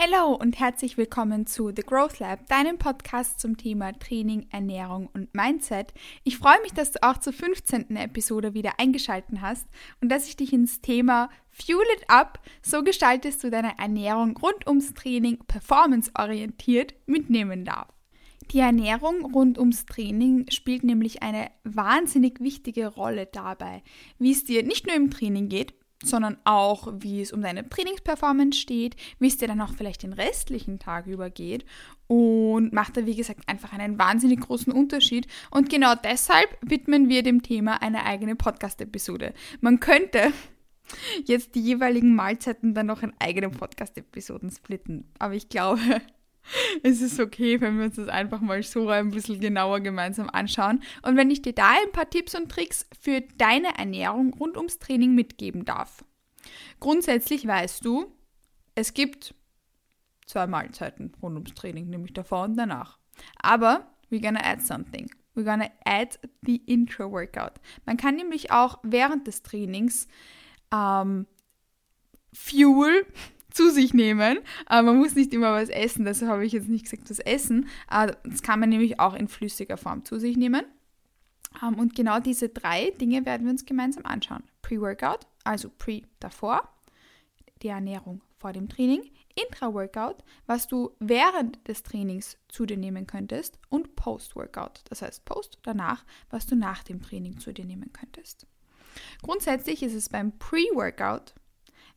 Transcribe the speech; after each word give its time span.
Hallo 0.00 0.32
und 0.32 0.60
herzlich 0.60 0.96
willkommen 0.96 1.48
zu 1.48 1.72
The 1.74 1.82
Growth 1.82 2.20
Lab, 2.20 2.46
deinem 2.46 2.78
Podcast 2.78 3.40
zum 3.40 3.56
Thema 3.56 3.98
Training, 3.98 4.46
Ernährung 4.52 5.10
und 5.12 5.34
Mindset. 5.34 5.92
Ich 6.22 6.38
freue 6.38 6.62
mich, 6.62 6.72
dass 6.72 6.92
du 6.92 7.02
auch 7.02 7.18
zur 7.18 7.32
15. 7.32 7.96
Episode 7.96 8.54
wieder 8.54 8.78
eingeschaltet 8.78 9.40
hast 9.40 9.66
und 10.00 10.08
dass 10.08 10.28
ich 10.28 10.36
dich 10.36 10.52
ins 10.52 10.80
Thema 10.80 11.30
Fuel 11.50 11.84
It 11.96 12.04
Up, 12.06 12.38
so 12.62 12.84
gestaltest 12.84 13.42
du 13.42 13.50
deine 13.50 13.76
Ernährung 13.76 14.36
rund 14.36 14.68
ums 14.68 14.94
Training 14.94 15.38
performanceorientiert 15.48 16.94
mitnehmen 17.06 17.64
darf. 17.64 17.88
Die 18.52 18.60
Ernährung 18.60 19.24
rund 19.32 19.58
ums 19.58 19.84
Training 19.84 20.46
spielt 20.52 20.84
nämlich 20.84 21.24
eine 21.24 21.50
wahnsinnig 21.64 22.38
wichtige 22.38 22.86
Rolle 22.86 23.26
dabei, 23.26 23.82
wie 24.20 24.30
es 24.30 24.44
dir 24.44 24.62
nicht 24.62 24.86
nur 24.86 24.94
im 24.94 25.10
Training 25.10 25.48
geht, 25.48 25.74
sondern 26.02 26.38
auch, 26.44 26.92
wie 27.00 27.20
es 27.20 27.32
um 27.32 27.42
deine 27.42 27.68
Trainingsperformance 27.68 28.58
steht, 28.58 28.96
wie 29.18 29.28
es 29.28 29.36
dir 29.36 29.48
dann 29.48 29.60
auch 29.60 29.72
vielleicht 29.72 30.02
den 30.02 30.12
restlichen 30.12 30.78
Tag 30.78 31.06
über 31.06 31.28
geht 31.30 31.64
und 32.06 32.72
macht 32.72 32.96
da, 32.96 33.04
wie 33.04 33.16
gesagt, 33.16 33.48
einfach 33.48 33.72
einen 33.72 33.98
wahnsinnig 33.98 34.40
großen 34.40 34.72
Unterschied. 34.72 35.26
Und 35.50 35.68
genau 35.68 35.94
deshalb 35.94 36.56
widmen 36.60 37.08
wir 37.08 37.22
dem 37.22 37.42
Thema 37.42 37.82
eine 37.82 38.04
eigene 38.04 38.36
Podcast-Episode. 38.36 39.34
Man 39.60 39.80
könnte 39.80 40.32
jetzt 41.24 41.54
die 41.54 41.60
jeweiligen 41.60 42.14
Mahlzeiten 42.14 42.74
dann 42.74 42.86
noch 42.86 43.02
in 43.02 43.12
eigenen 43.18 43.50
Podcast-Episoden 43.50 44.50
splitten, 44.50 45.10
aber 45.18 45.34
ich 45.34 45.48
glaube, 45.48 45.80
es 46.82 47.00
ist 47.00 47.20
okay, 47.20 47.60
wenn 47.60 47.78
wir 47.78 47.86
uns 47.86 47.96
das 47.96 48.08
einfach 48.08 48.40
mal 48.40 48.62
so 48.62 48.88
ein 48.88 49.10
bisschen 49.10 49.40
genauer 49.40 49.80
gemeinsam 49.80 50.28
anschauen. 50.30 50.82
Und 51.02 51.16
wenn 51.16 51.30
ich 51.30 51.42
dir 51.42 51.52
da 51.52 51.70
ein 51.70 51.92
paar 51.92 52.08
Tipps 52.08 52.34
und 52.34 52.50
Tricks 52.50 52.86
für 53.00 53.22
deine 53.36 53.78
Ernährung 53.78 54.34
rund 54.34 54.56
ums 54.56 54.78
Training 54.78 55.14
mitgeben 55.14 55.64
darf. 55.64 56.04
Grundsätzlich 56.80 57.46
weißt 57.46 57.84
du, 57.84 58.12
es 58.74 58.94
gibt 58.94 59.34
zwei 60.26 60.46
Mahlzeiten 60.46 61.12
rund 61.22 61.36
ums 61.36 61.54
Training, 61.54 61.88
nämlich 61.88 62.12
davor 62.12 62.44
und 62.44 62.56
danach. 62.56 62.98
Aber 63.40 63.86
we're 64.10 64.22
gonna 64.22 64.44
add 64.44 64.62
something. 64.62 65.10
We're 65.34 65.44
gonna 65.44 65.70
add 65.84 66.18
the 66.42 66.56
intro 66.66 67.10
workout. 67.10 67.54
Man 67.86 67.96
kann 67.96 68.16
nämlich 68.16 68.50
auch 68.50 68.78
während 68.82 69.26
des 69.26 69.42
Trainings 69.42 70.08
ähm, 70.72 71.26
Fuel 72.32 73.06
zu 73.50 73.70
sich 73.70 73.94
nehmen. 73.94 74.38
Aber 74.66 74.92
man 74.92 74.98
muss 74.98 75.14
nicht 75.14 75.32
immer 75.32 75.52
was 75.52 75.68
essen, 75.68 76.04
deshalb 76.04 76.30
habe 76.30 76.46
ich 76.46 76.52
jetzt 76.52 76.68
nicht 76.68 76.84
gesagt, 76.84 77.10
das 77.10 77.18
Essen. 77.18 77.68
Das 77.88 78.42
kann 78.42 78.60
man 78.60 78.68
nämlich 78.68 79.00
auch 79.00 79.14
in 79.14 79.28
flüssiger 79.28 79.76
Form 79.76 80.04
zu 80.04 80.18
sich 80.18 80.36
nehmen. 80.36 80.64
Ähm, 81.62 81.78
und 81.78 81.94
genau 81.94 82.20
diese 82.20 82.48
drei 82.48 82.90
Dinge 83.00 83.24
werden 83.26 83.46
wir 83.46 83.52
uns 83.52 83.64
gemeinsam 83.64 84.04
anschauen. 84.06 84.44
Pre-Workout, 84.62 85.26
also 85.44 85.70
Pre 85.76 86.02
davor, 86.20 86.68
die 87.62 87.68
Ernährung 87.68 88.22
vor 88.36 88.52
dem 88.52 88.68
Training, 88.68 89.02
Intra-Workout, 89.34 90.24
was 90.46 90.68
du 90.68 90.90
während 91.00 91.66
des 91.66 91.82
Trainings 91.82 92.36
zu 92.48 92.66
dir 92.66 92.76
nehmen 92.76 93.06
könntest 93.06 93.58
und 93.68 93.96
Post-Workout, 93.96 94.82
das 94.88 95.02
heißt 95.02 95.24
Post 95.24 95.58
danach, 95.62 96.04
was 96.30 96.46
du 96.46 96.56
nach 96.56 96.82
dem 96.82 97.02
Training 97.02 97.38
zu 97.38 97.52
dir 97.52 97.64
nehmen 97.64 97.92
könntest. 97.92 98.46
Grundsätzlich 99.22 99.82
ist 99.82 99.94
es 99.94 100.08
beim 100.08 100.38
Pre-Workout 100.38 101.34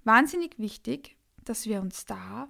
wahnsinnig 0.04 0.58
wichtig, 0.58 1.18
dass 1.46 1.66
wir 1.66 1.82
uns 1.82 2.06
da 2.06 2.50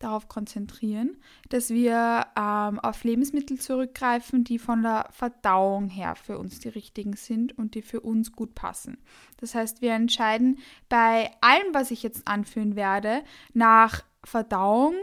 darauf 0.00 0.28
konzentrieren, 0.28 1.18
dass 1.50 1.70
wir 1.70 2.26
ähm, 2.36 2.80
auf 2.80 3.04
Lebensmittel 3.04 3.60
zurückgreifen, 3.60 4.44
die 4.44 4.58
von 4.58 4.82
der 4.82 5.08
Verdauung 5.10 5.88
her 5.88 6.16
für 6.16 6.38
uns 6.38 6.58
die 6.58 6.70
richtigen 6.70 7.14
sind 7.14 7.56
und 7.56 7.74
die 7.74 7.82
für 7.82 8.00
uns 8.00 8.32
gut 8.32 8.54
passen. 8.54 8.98
Das 9.36 9.54
heißt, 9.54 9.82
wir 9.82 9.92
entscheiden 9.92 10.58
bei 10.88 11.30
allem, 11.42 11.72
was 11.72 11.90
ich 11.90 12.02
jetzt 12.02 12.26
anführen 12.26 12.76
werde, 12.76 13.22
nach 13.52 14.02
Verdauung 14.24 14.94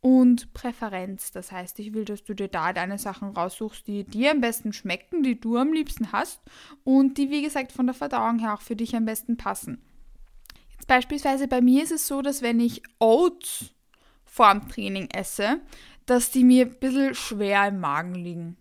und 0.00 0.52
Präferenz. 0.52 1.30
Das 1.30 1.50
heißt, 1.50 1.78
ich 1.78 1.94
will, 1.94 2.04
dass 2.04 2.24
du 2.24 2.34
dir 2.34 2.48
da 2.48 2.72
deine 2.72 2.98
Sachen 2.98 3.30
raussuchst, 3.30 3.86
die 3.86 4.04
dir 4.04 4.32
am 4.32 4.40
besten 4.40 4.72
schmecken, 4.72 5.22
die 5.22 5.40
du 5.40 5.56
am 5.56 5.72
liebsten 5.72 6.12
hast 6.12 6.40
und 6.84 7.16
die, 7.16 7.30
wie 7.30 7.42
gesagt, 7.42 7.72
von 7.72 7.86
der 7.86 7.94
Verdauung 7.94 8.38
her 8.38 8.54
auch 8.54 8.60
für 8.60 8.76
dich 8.76 8.94
am 8.94 9.06
besten 9.06 9.36
passen. 9.38 9.80
Beispielsweise 10.86 11.48
bei 11.48 11.60
mir 11.60 11.82
ist 11.82 11.92
es 11.92 12.06
so, 12.06 12.22
dass 12.22 12.42
wenn 12.42 12.60
ich 12.60 12.82
Oats 12.98 13.72
vorm 14.24 14.68
Training 14.68 15.08
esse, 15.10 15.60
dass 16.06 16.30
die 16.30 16.44
mir 16.44 16.66
ein 16.66 16.78
bisschen 16.78 17.14
schwer 17.14 17.68
im 17.68 17.80
Magen 17.80 18.14
liegen. 18.14 18.56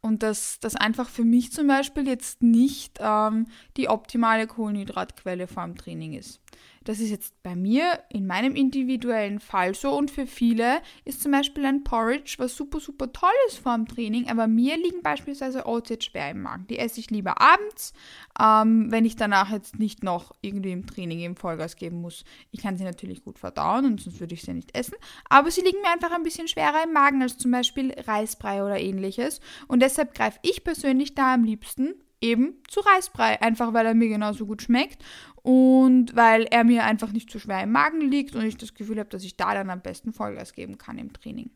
Und 0.00 0.24
dass 0.24 0.58
das 0.58 0.74
einfach 0.74 1.08
für 1.08 1.24
mich 1.24 1.52
zum 1.52 1.68
Beispiel 1.68 2.08
jetzt 2.08 2.42
nicht 2.42 2.98
ähm, 3.00 3.46
die 3.76 3.88
optimale 3.88 4.48
Kohlenhydratquelle 4.48 5.46
vorm 5.46 5.76
Training 5.76 6.14
ist. 6.14 6.40
Das 6.84 6.98
ist 7.00 7.10
jetzt 7.10 7.40
bei 7.42 7.54
mir 7.54 8.00
in 8.08 8.26
meinem 8.26 8.56
individuellen 8.56 9.40
Fall 9.40 9.74
so 9.74 9.96
und 9.96 10.10
für 10.10 10.26
viele 10.26 10.80
ist 11.04 11.22
zum 11.22 11.32
Beispiel 11.32 11.64
ein 11.64 11.84
Porridge 11.84 12.36
was 12.38 12.56
super, 12.56 12.80
super 12.80 13.12
toll 13.12 13.30
ist 13.46 13.58
vor 13.58 13.74
dem 13.76 13.86
Training, 13.86 14.28
aber 14.28 14.46
mir 14.46 14.76
liegen 14.76 15.02
beispielsweise 15.02 15.66
Oats 15.66 15.90
jetzt 15.90 16.06
schwer 16.06 16.30
im 16.30 16.42
Magen. 16.42 16.66
Die 16.68 16.78
esse 16.78 17.00
ich 17.00 17.10
lieber 17.10 17.40
abends, 17.40 17.92
ähm, 18.40 18.90
wenn 18.90 19.04
ich 19.04 19.16
danach 19.16 19.50
jetzt 19.50 19.78
nicht 19.78 20.02
noch 20.02 20.32
irgendwie 20.40 20.72
im 20.72 20.86
Training 20.86 21.20
im 21.20 21.36
Vollgas 21.36 21.76
geben 21.76 22.00
muss. 22.00 22.24
Ich 22.50 22.60
kann 22.60 22.76
sie 22.76 22.84
natürlich 22.84 23.22
gut 23.22 23.38
verdauen 23.38 23.84
und 23.84 24.00
sonst 24.00 24.20
würde 24.20 24.34
ich 24.34 24.42
sie 24.42 24.54
nicht 24.54 24.76
essen, 24.76 24.94
aber 25.28 25.50
sie 25.50 25.62
liegen 25.62 25.80
mir 25.82 25.92
einfach 25.92 26.10
ein 26.10 26.22
bisschen 26.22 26.48
schwerer 26.48 26.84
im 26.84 26.92
Magen 26.92 27.22
als 27.22 27.38
zum 27.38 27.50
Beispiel 27.50 27.94
Reisbrei 28.06 28.64
oder 28.64 28.80
ähnliches 28.80 29.40
und 29.68 29.80
deshalb 29.80 30.14
greife 30.14 30.38
ich 30.42 30.64
persönlich 30.64 31.14
da 31.14 31.34
am 31.34 31.44
liebsten 31.44 31.94
eben 32.22 32.54
zu 32.68 32.80
Reisbrei, 32.80 33.40
einfach 33.42 33.72
weil 33.72 33.86
er 33.86 33.94
mir 33.94 34.08
genauso 34.08 34.46
gut 34.46 34.62
schmeckt 34.62 35.04
und 35.42 36.14
weil 36.14 36.44
er 36.44 36.64
mir 36.64 36.84
einfach 36.84 37.12
nicht 37.12 37.30
zu 37.30 37.38
schwer 37.38 37.62
im 37.62 37.72
Magen 37.72 38.00
liegt 38.00 38.34
und 38.34 38.44
ich 38.44 38.56
das 38.56 38.74
Gefühl 38.74 38.98
habe, 38.98 39.10
dass 39.10 39.24
ich 39.24 39.36
da 39.36 39.54
dann 39.54 39.70
am 39.70 39.82
besten 39.82 40.12
Vollgas 40.12 40.52
geben 40.54 40.78
kann 40.78 40.98
im 40.98 41.12
Training. 41.12 41.50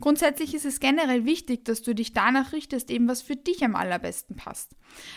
Grundsätzlich 0.00 0.54
ist 0.54 0.64
es 0.64 0.80
generell 0.80 1.24
wichtig, 1.24 1.64
dass 1.64 1.82
du 1.82 1.94
dich 1.94 2.12
danach 2.12 2.52
richtest, 2.52 2.90
eben 2.90 3.08
was 3.08 3.22
für 3.22 3.36
dich 3.36 3.64
am 3.64 3.74
allerbesten 3.74 4.36
passt. 4.36 4.76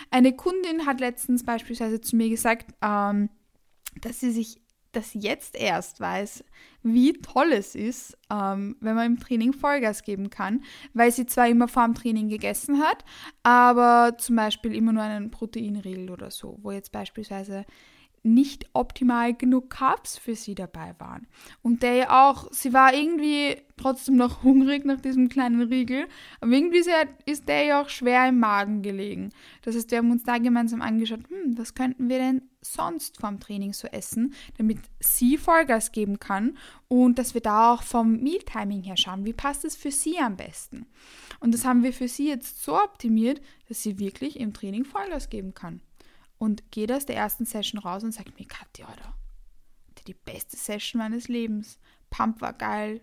Eine 0.10 0.34
Kundin 0.34 0.86
hat 0.86 1.00
letztens 1.00 1.44
beispielsweise 1.44 2.02
zu 2.02 2.16
mir 2.16 2.30
gesagt, 2.30 2.74
ähm, 2.82 3.30
dass 4.02 4.20
sie 4.20 4.32
sich 4.32 4.62
das 4.92 5.14
jetzt 5.14 5.56
erst 5.56 6.00
weiß, 6.00 6.44
wie 6.84 7.14
toll 7.14 7.52
es 7.52 7.76
ist, 7.76 8.18
ähm, 8.32 8.76
wenn 8.80 8.96
man 8.96 9.06
im 9.06 9.20
Training 9.20 9.54
Vollgas 9.54 10.04
geben 10.04 10.30
kann, 10.30 10.64
weil 10.94 11.12
sie 11.12 11.26
zwar 11.26 11.48
immer 11.48 11.68
vor 11.68 11.86
dem 11.86 11.94
Training 11.96 12.30
gegessen 12.30 12.80
hat, 12.80 13.04
aber 13.44 14.18
zum 14.18 14.36
Beispiel 14.36 14.74
immer 14.76 14.94
nur 14.94 15.04
einen 15.04 15.32
Proteinriegel 15.32 16.10
oder 16.10 16.32
so, 16.32 16.58
wo 16.62 16.72
jetzt 16.72 16.92
beispielsweise 16.92 17.66
nicht 18.24 18.70
optimal 18.74 19.34
genug 19.34 19.70
Carbs 19.70 20.18
für 20.18 20.36
sie 20.36 20.56
dabei 20.56 20.96
waren. 21.00 21.28
Und 21.62 21.84
der 21.84 21.96
ja 21.96 22.30
auch, 22.30 22.52
sie 22.52 22.74
war 22.74 22.94
irgendwie 22.94 23.58
trotzdem 23.78 24.16
noch 24.16 24.44
hungrig 24.44 24.86
nach 24.86 25.02
diesem 25.02 25.30
kleinen 25.30 25.62
Riegel, 25.62 26.08
aber 26.42 26.52
irgendwie 26.52 26.84
ist 27.26 27.48
der 27.48 27.64
ja 27.64 27.82
auch 27.82 27.90
schwer 27.90 28.28
im 28.28 28.40
Magen 28.40 28.82
gelegen. 28.82 29.30
Das 29.62 29.76
heißt, 29.76 29.92
wir 29.92 30.00
haben 30.00 30.12
uns 30.12 30.24
da 30.24 30.38
gemeinsam 30.38 30.82
angeschaut, 30.82 31.22
hm, 31.30 31.58
was 31.58 31.76
könnten 31.76 32.10
wir 32.10 32.18
denn 32.18 32.42
sonst 32.62 33.20
vom 33.20 33.40
Training 33.40 33.72
so 33.72 33.88
essen, 33.88 34.34
damit 34.58 34.80
sie 35.00 35.38
Vollgas 35.38 35.94
geben 35.94 36.20
kann 36.20 36.58
und 36.90 37.18
dass 37.18 37.34
wir 37.34 37.42
da 37.42 37.74
auch 37.74 37.84
vom 37.84 38.18
Mealtiming 38.18 38.84
her 38.84 38.98
schauen, 38.98 39.26
wie 39.26 39.34
passt 39.34 39.64
es 39.64 39.78
für 39.78 39.92
sie 39.92 40.20
am 40.20 40.36
besten. 40.36 40.86
Und 41.40 41.54
das 41.54 41.64
haben 41.64 41.84
wir 41.84 41.94
für 41.94 42.10
sie 42.10 42.28
jetzt 42.28 42.62
so 42.62 42.76
optimiert, 42.76 43.42
dass 43.70 43.82
sie 43.82 43.98
wirklich 43.98 44.40
im 44.40 44.54
Training 44.54 44.84
Vollgas 44.84 45.30
geben 45.30 45.54
kann 45.54 45.82
und 46.40 46.72
gehe 46.72 46.96
aus 46.96 47.06
der 47.06 47.18
ersten 47.18 47.46
Session 47.46 47.80
raus 47.80 48.04
und 48.04 48.14
sage 48.14 48.32
mir, 48.40 48.48
Katja, 48.48 48.88
oder? 48.88 49.14
Die 50.08 50.14
beste 50.16 50.58
Session 50.58 51.00
meines 51.00 51.28
Lebens. 51.28 51.78
Pump 52.10 52.42
war 52.42 52.54
geil. 52.54 53.02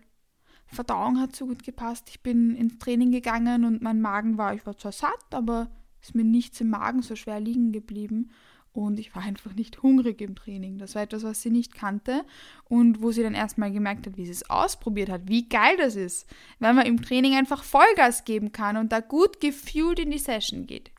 Verdauung 0.65 1.21
hat 1.21 1.35
so 1.35 1.45
gut 1.45 1.63
gepasst. 1.63 2.09
Ich 2.09 2.21
bin 2.21 2.55
ins 2.55 2.77
Training 2.79 3.11
gegangen 3.11 3.63
und 3.63 3.81
mein 3.81 4.01
Magen 4.01 4.37
war, 4.37 4.53
ich 4.53 4.65
war 4.65 4.77
zwar 4.77 4.91
satt, 4.91 5.33
aber 5.33 5.69
ist 6.01 6.15
mir 6.15 6.25
nichts 6.25 6.59
im 6.59 6.69
Magen 6.69 7.01
so 7.01 7.15
schwer 7.15 7.39
liegen 7.39 7.71
geblieben. 7.71 8.31
Und 8.73 8.99
ich 8.99 9.15
war 9.15 9.23
einfach 9.23 9.53
nicht 9.53 9.81
hungrig 9.81 10.21
im 10.21 10.35
Training. 10.35 10.77
Das 10.77 10.93
war 10.93 11.01
etwas, 11.01 11.23
was 11.23 11.41
sie 11.41 11.49
nicht 11.49 11.73
kannte 11.73 12.25
und 12.65 13.01
wo 13.01 13.11
sie 13.11 13.23
dann 13.23 13.33
erstmal 13.33 13.71
gemerkt 13.71 14.05
hat, 14.05 14.17
wie 14.17 14.25
sie 14.25 14.31
es 14.31 14.49
ausprobiert 14.49 15.09
hat, 15.09 15.27
wie 15.27 15.47
geil 15.47 15.77
das 15.77 15.95
ist, 15.95 16.27
wenn 16.59 16.75
man 16.75 16.85
im 16.85 17.01
Training 17.01 17.33
einfach 17.35 17.63
Vollgas 17.63 18.25
geben 18.25 18.51
kann 18.51 18.77
und 18.77 18.91
da 18.91 18.99
gut 18.99 19.39
gefühlt 19.39 19.99
in 19.99 20.11
die 20.11 20.19
Session 20.19 20.67
geht. 20.67 20.91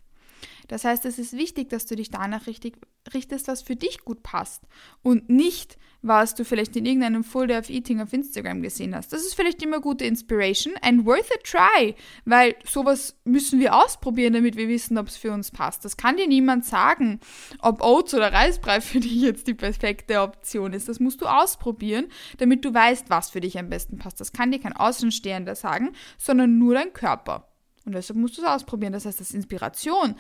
Das 0.68 0.84
heißt, 0.84 1.04
es 1.06 1.18
ist 1.18 1.32
wichtig, 1.32 1.70
dass 1.70 1.86
du 1.86 1.96
dich 1.96 2.10
danach 2.10 2.46
richtig 2.46 2.76
richtest, 3.12 3.48
was 3.48 3.62
für 3.62 3.74
dich 3.74 4.04
gut 4.04 4.22
passt 4.22 4.62
und 5.02 5.28
nicht, 5.28 5.78
was 6.02 6.34
du 6.34 6.44
vielleicht 6.44 6.76
in 6.76 6.86
irgendeinem 6.86 7.24
Full 7.24 7.48
Day 7.48 7.58
of 7.58 7.70
Eating 7.70 8.00
auf 8.00 8.12
Instagram 8.12 8.62
gesehen 8.62 8.94
hast. 8.94 9.12
Das 9.12 9.22
ist 9.22 9.34
vielleicht 9.34 9.62
immer 9.62 9.80
gute 9.80 10.04
Inspiration 10.04 10.74
and 10.82 11.04
worth 11.06 11.30
a 11.32 11.38
try, 11.42 11.94
weil 12.24 12.54
sowas 12.64 13.16
müssen 13.24 13.58
wir 13.58 13.74
ausprobieren, 13.74 14.34
damit 14.34 14.56
wir 14.56 14.68
wissen, 14.68 14.98
ob 14.98 15.08
es 15.08 15.16
für 15.16 15.32
uns 15.32 15.50
passt. 15.50 15.84
Das 15.84 15.96
kann 15.96 16.16
dir 16.16 16.28
niemand 16.28 16.64
sagen, 16.64 17.18
ob 17.60 17.82
Oats 17.82 18.14
oder 18.14 18.32
Reisbrei 18.32 18.80
für 18.82 19.00
dich 19.00 19.20
jetzt 19.20 19.48
die 19.48 19.54
perfekte 19.54 20.20
Option 20.20 20.72
ist. 20.72 20.88
Das 20.88 21.00
musst 21.00 21.20
du 21.20 21.26
ausprobieren, 21.26 22.06
damit 22.36 22.64
du 22.64 22.72
weißt, 22.72 23.10
was 23.10 23.30
für 23.30 23.40
dich 23.40 23.58
am 23.58 23.70
besten 23.70 23.98
passt. 23.98 24.20
Das 24.20 24.32
kann 24.32 24.52
dir 24.52 24.60
kein 24.60 24.74
Außenstehender 24.74 25.54
sagen, 25.54 25.92
sondern 26.18 26.58
nur 26.58 26.74
dein 26.74 26.92
Körper. 26.92 27.48
Und 27.84 27.94
deshalb 27.94 28.18
musst 28.18 28.36
du 28.36 28.42
es 28.42 28.46
ausprobieren. 28.48 28.92
Das 28.92 29.06
heißt, 29.06 29.18
das 29.18 29.32
Inspiration 29.32 30.14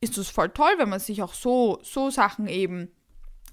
ist 0.00 0.18
es 0.18 0.28
voll 0.28 0.50
toll, 0.50 0.72
wenn 0.78 0.88
man 0.88 1.00
sich 1.00 1.22
auch 1.22 1.34
so, 1.34 1.78
so 1.82 2.10
Sachen 2.10 2.46
eben 2.46 2.90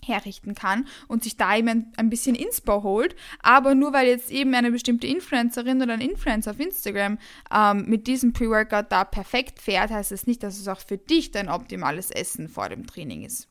herrichten 0.04 0.56
kann 0.56 0.88
und 1.08 1.24
sich 1.24 1.38
da 1.38 1.56
eben 1.58 1.92
ein, 1.98 2.10
bisschen 2.10 2.36
Inspo 2.36 2.84
holt. 2.84 3.16
Aber 3.40 3.76
nur 3.76 3.94
weil 3.94 4.08
jetzt 4.08 4.32
eben 4.32 4.54
eine 4.54 4.72
bestimmte 4.72 5.08
Influencerin 5.08 5.82
oder 5.82 5.94
ein 5.94 6.02
Influencer 6.02 6.52
auf 6.52 6.60
Instagram 6.60 7.18
ähm, 7.52 7.86
mit 7.88 8.08
diesem 8.08 8.34
Pre-Workout 8.34 8.92
da 8.92 9.04
perfekt 9.04 9.60
fährt, 9.60 9.92
heißt 9.92 10.12
es 10.12 10.22
das 10.22 10.28
nicht, 10.28 10.44
dass 10.44 10.60
es 10.60 10.68
auch 10.68 10.80
für 10.80 10.98
dich 10.98 11.32
dein 11.32 11.50
optimales 11.50 12.12
Essen 12.12 12.48
vor 12.48 12.70
dem 12.70 12.86
Training 12.86 13.24
ist. 13.24 13.48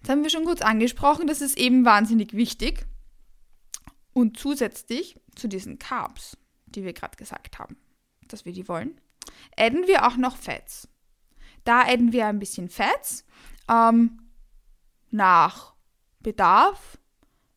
Jetzt 0.00 0.10
haben 0.10 0.22
wir 0.22 0.30
schon 0.30 0.44
kurz 0.44 0.62
angesprochen, 0.62 1.28
das 1.28 1.40
ist 1.40 1.56
eben 1.56 1.84
wahnsinnig 1.84 2.34
wichtig. 2.34 2.86
Und 4.12 4.38
zusätzlich 4.38 5.16
zu 5.36 5.48
diesen 5.48 5.78
Carbs, 5.78 6.36
die 6.66 6.84
wir 6.84 6.92
gerade 6.92 7.16
gesagt 7.16 7.58
haben, 7.58 7.76
dass 8.28 8.44
wir 8.44 8.52
die 8.52 8.68
wollen, 8.68 9.00
adden 9.56 9.86
wir 9.86 10.06
auch 10.06 10.16
noch 10.16 10.36
Fats. 10.36 10.88
Da 11.64 11.82
adden 11.82 12.12
wir 12.12 12.26
ein 12.26 12.38
bisschen 12.38 12.68
Fats 12.68 13.24
ähm, 13.70 14.18
nach 15.10 15.74
Bedarf, 16.20 16.98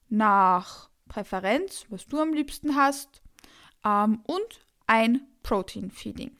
nach 0.10 0.90
Präferenz, 1.08 1.86
was 1.90 2.08
du 2.08 2.20
am 2.20 2.34
liebsten 2.34 2.76
hast 2.76 3.22
ähm, 3.84 4.22
und 4.26 4.62
ein 4.88 5.22
Protein 5.44 5.92
Feeding. 5.92 6.36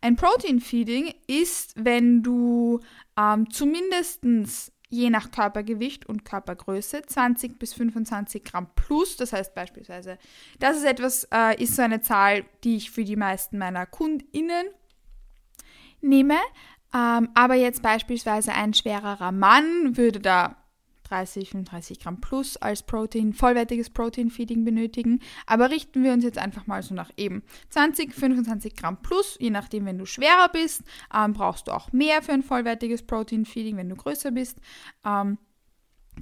Ein 0.00 0.16
Protein 0.16 0.60
Feeding 0.60 1.14
ist, 1.26 1.74
wenn 1.76 2.22
du 2.22 2.80
ähm, 3.16 3.50
zumindest 3.50 4.24
je 4.88 5.10
nach 5.10 5.30
Körpergewicht 5.30 6.06
und 6.06 6.24
Körpergröße 6.24 7.02
20 7.02 7.58
bis 7.58 7.74
25 7.74 8.44
Gramm 8.44 8.68
plus. 8.74 9.16
Das 9.16 9.32
heißt 9.32 9.54
beispielsweise, 9.54 10.18
das 10.58 10.78
ist 10.78 10.84
etwas, 10.84 11.28
äh, 11.32 11.60
ist 11.62 11.76
so 11.76 11.82
eine 11.82 12.00
Zahl, 12.00 12.44
die 12.64 12.76
ich 12.76 12.90
für 12.90 13.04
die 13.04 13.16
meisten 13.16 13.58
meiner 13.58 13.86
KundInnen 13.86 14.66
nehme. 16.00 16.36
Ähm, 16.96 17.28
aber 17.34 17.54
jetzt 17.54 17.82
beispielsweise 17.82 18.52
ein 18.52 18.72
schwererer 18.72 19.32
Mann 19.32 19.96
würde 19.96 20.20
da 20.20 20.56
30, 21.04 21.50
35 21.50 22.00
Gramm 22.00 22.20
plus 22.20 22.56
als 22.56 22.82
Protein, 22.82 23.32
vollwertiges 23.32 23.90
Protein-Feeding 23.90 24.64
benötigen. 24.64 25.20
Aber 25.46 25.70
richten 25.70 26.02
wir 26.02 26.12
uns 26.12 26.24
jetzt 26.24 26.38
einfach 26.38 26.66
mal 26.66 26.82
so 26.82 26.94
nach 26.94 27.10
eben 27.16 27.42
20, 27.70 28.14
25 28.14 28.74
Gramm 28.74 29.02
plus, 29.02 29.36
je 29.38 29.50
nachdem, 29.50 29.84
wenn 29.84 29.98
du 29.98 30.06
schwerer 30.06 30.48
bist, 30.48 30.82
ähm, 31.14 31.32
brauchst 31.32 31.68
du 31.68 31.72
auch 31.72 31.92
mehr 31.92 32.22
für 32.22 32.32
ein 32.32 32.42
vollwertiges 32.42 33.02
Protein-Feeding, 33.02 33.76
wenn 33.76 33.88
du 33.88 33.96
größer 33.96 34.32
bist. 34.32 34.58
Ähm, 35.04 35.38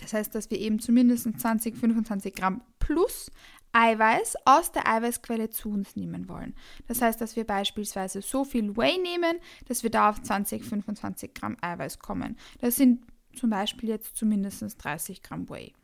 das 0.00 0.12
heißt, 0.12 0.34
dass 0.34 0.50
wir 0.50 0.58
eben 0.58 0.80
zumindest 0.80 1.28
20, 1.38 1.76
25 1.76 2.34
Gramm 2.34 2.62
plus 2.80 3.30
Eiweiß 3.74 4.36
aus 4.44 4.72
der 4.72 4.88
Eiweißquelle 4.88 5.50
zu 5.50 5.70
uns 5.70 5.96
nehmen 5.96 6.28
wollen. 6.28 6.54
Das 6.86 7.02
heißt, 7.02 7.20
dass 7.20 7.36
wir 7.36 7.44
beispielsweise 7.44 8.22
so 8.22 8.44
viel 8.44 8.76
Whey 8.76 8.98
nehmen, 8.98 9.38
dass 9.66 9.82
wir 9.82 9.90
da 9.90 10.10
auf 10.10 10.22
20, 10.22 10.64
25 10.64 11.34
Gramm 11.34 11.56
Eiweiß 11.60 11.98
kommen. 11.98 12.36
Das 12.60 12.76
sind 12.76 13.04
zum 13.34 13.50
Beispiel 13.50 13.88
jetzt 13.88 14.16
zumindest 14.16 14.62
30 14.82 15.22
Gramm 15.22 15.50
Whey. 15.50 15.74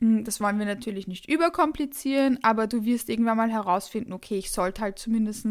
Hm, 0.00 0.24
das 0.24 0.40
wollen 0.40 0.58
wir 0.58 0.66
natürlich 0.66 1.06
nicht 1.06 1.30
überkomplizieren, 1.30 2.38
aber 2.42 2.66
du 2.66 2.84
wirst 2.84 3.08
irgendwann 3.08 3.36
mal 3.36 3.50
herausfinden, 3.50 4.12
okay, 4.12 4.38
ich 4.38 4.50
sollte 4.50 4.82
halt 4.82 4.98
zumindest 4.98 5.46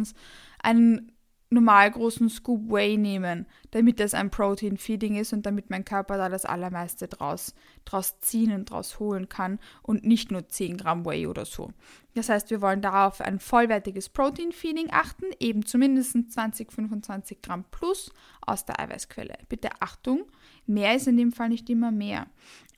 einen 0.61 1.11
normal 1.49 1.89
großen 1.89 2.29
Scoop 2.29 2.69
Whey 2.71 2.97
nehmen, 2.97 3.47
damit 3.71 3.99
das 3.99 4.13
ein 4.13 4.29
Protein 4.29 4.77
Feeding 4.77 5.15
ist 5.15 5.33
und 5.33 5.45
damit 5.45 5.69
mein 5.69 5.83
Körper 5.83 6.17
da 6.17 6.29
das 6.29 6.45
Allermeiste 6.45 7.07
draus, 7.07 7.55
draus 7.85 8.19
ziehen 8.19 8.53
und 8.53 8.69
draus 8.69 8.99
holen 8.99 9.29
kann 9.29 9.59
und 9.81 10.05
nicht 10.05 10.31
nur 10.31 10.47
10 10.47 10.77
Gramm 10.77 11.05
Whey 11.05 11.25
oder 11.27 11.45
so. 11.45 11.71
Das 12.15 12.29
heißt, 12.29 12.49
wir 12.49 12.61
wollen 12.61 12.81
darauf 12.81 13.21
ein 13.21 13.39
vollwertiges 13.39 14.09
Protein 14.09 14.51
Feeding 14.51 14.87
achten, 14.91 15.25
eben 15.39 15.65
zumindest 15.65 16.17
20, 16.31 16.71
25 16.71 17.41
Gramm 17.41 17.65
plus 17.69 18.11
aus 18.41 18.65
der 18.65 18.79
Eiweißquelle. 18.79 19.35
Bitte 19.47 19.69
Achtung, 19.79 20.25
mehr 20.65 20.95
ist 20.95 21.07
in 21.07 21.17
dem 21.17 21.31
Fall 21.31 21.49
nicht 21.49 21.69
immer 21.69 21.91
mehr. 21.91 22.27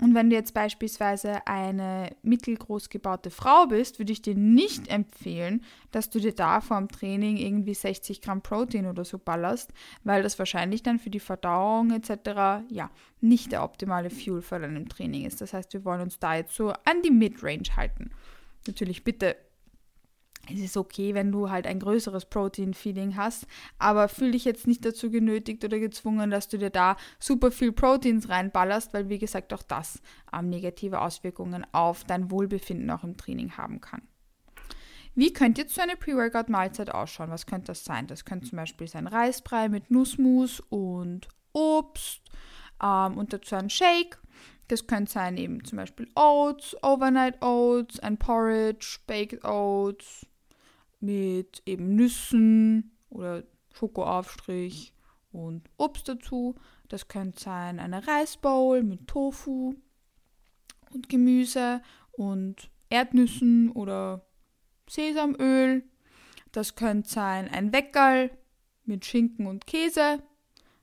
Und 0.02 0.16
wenn 0.16 0.30
du 0.30 0.36
jetzt 0.36 0.54
beispielsweise 0.54 1.46
eine 1.48 2.16
mittelgroß 2.24 2.90
gebaute 2.90 3.30
Frau 3.30 3.68
bist, 3.68 4.00
würde 4.00 4.12
ich 4.12 4.22
dir 4.22 4.36
nicht 4.36 4.88
empfehlen, 4.88 5.64
dass 5.92 6.10
du 6.10 6.20
dir 6.20 6.34
da 6.34 6.60
vor 6.60 6.78
dem 6.78 6.90
Training 6.90 7.38
irgendwie 7.38 7.76
60 7.76 8.22
Gramm 8.22 8.42
Protein 8.42 8.88
oder 8.88 9.06
so 9.06 9.18
ballerst, 9.18 9.72
weil 10.04 10.24
das 10.24 10.40
wahrscheinlich 10.40 10.82
dann 10.84 11.00
für 11.00 11.12
die 11.12 11.20
Verdauung 11.20 11.92
etc. 11.92 12.66
ja 12.70 12.90
nicht 13.22 13.52
der 13.52 13.64
optimale 13.64 14.10
Fuel 14.10 14.42
für 14.42 14.60
deinem 14.60 14.90
Training 14.90 15.26
ist. 15.26 15.40
Das 15.40 15.54
heißt, 15.54 15.72
wir 15.74 15.86
wollen 15.86 16.02
uns 16.02 16.18
da 16.18 16.36
jetzt 16.36 16.56
so 16.56 16.70
an 16.70 17.02
die 17.04 17.12
Midrange 17.12 17.76
halten. 17.78 18.10
Natürlich 18.68 19.04
bitte 19.04 19.36
es 20.50 20.60
ist 20.60 20.78
okay, 20.78 21.14
wenn 21.14 21.32
du 21.32 21.50
halt 21.50 21.68
ein 21.68 21.80
größeres 21.80 22.26
Protein-Feeding 22.26 23.16
hast, 23.16 23.46
aber 23.78 24.10
fühl 24.10 24.32
dich 24.32 24.46
jetzt 24.46 24.68
nicht 24.68 24.84
dazu 24.84 25.12
genötigt 25.12 25.64
oder 25.64 25.80
gezwungen, 25.80 26.32
dass 26.32 26.48
du 26.48 26.58
dir 26.58 26.70
da 26.70 26.98
super 27.20 27.52
viel 27.52 27.72
Proteins 27.72 28.30
reinballerst, 28.30 28.94
weil 28.94 29.10
wie 29.10 29.20
gesagt 29.20 29.54
auch 29.54 29.64
das 29.64 30.02
ähm, 30.34 30.50
negative 30.50 31.02
Auswirkungen 31.02 31.66
auf 31.74 32.04
dein 32.04 32.32
Wohlbefinden 32.32 32.90
auch 32.90 33.04
im 33.04 33.18
Training 33.18 33.58
haben 33.58 33.82
kann. 33.82 34.02
Wie 35.14 35.34
könnte 35.34 35.62
jetzt 35.62 35.76
so 35.76 35.82
eine 35.82 35.98
Pre-Workout-Mahlzeit 35.98 36.90
ausschauen? 36.90 37.32
Was 37.32 37.46
könnte 37.46 37.68
das 37.68 37.84
sein? 37.84 38.08
Das 38.08 38.24
könnte 38.24 38.50
zum 38.50 38.58
Beispiel 38.58 38.88
sein 38.88 39.08
Reisbrei 39.08 39.68
mit 39.68 39.92
Nussmus 39.92 40.62
und 40.70 41.28
Obst 41.52 42.22
ähm, 42.82 43.18
und 43.18 43.34
dazu 43.34 43.56
ein 43.56 43.70
Shake. 43.70 44.18
Das 44.72 44.88
könnte 44.88 45.12
sein 45.12 45.36
eben 45.36 45.66
zum 45.66 45.80
Beispiel 45.80 46.08
Oats, 46.16 46.82
Overnight 46.82 47.42
Oats, 47.42 48.00
ein 48.00 48.16
Porridge, 48.18 49.00
Baked 49.06 49.44
Oats, 49.44 50.26
mit 51.02 51.62
eben 51.66 51.94
Nüssen 51.96 52.96
oder 53.10 53.44
Schokoaufstrich 53.74 54.94
und 55.34 55.70
Obst 55.76 56.08
dazu. 56.08 56.56
Das 56.88 57.10
könnte 57.10 57.38
sein 57.42 57.82
eine 57.82 58.08
Reisbowl 58.08 58.82
mit 58.82 59.08
Tofu 59.08 59.76
und 60.94 61.10
Gemüse 61.10 61.82
und 62.14 62.70
Erdnüssen 62.90 63.72
oder 63.72 64.26
Sesamöl. 64.88 65.84
Das 66.54 66.76
könnte 66.76 67.10
sein 67.10 67.50
ein 67.50 67.74
Weckerl 67.74 68.32
mit 68.86 69.04
Schinken 69.04 69.48
und 69.48 69.68
Käse. 69.68 70.24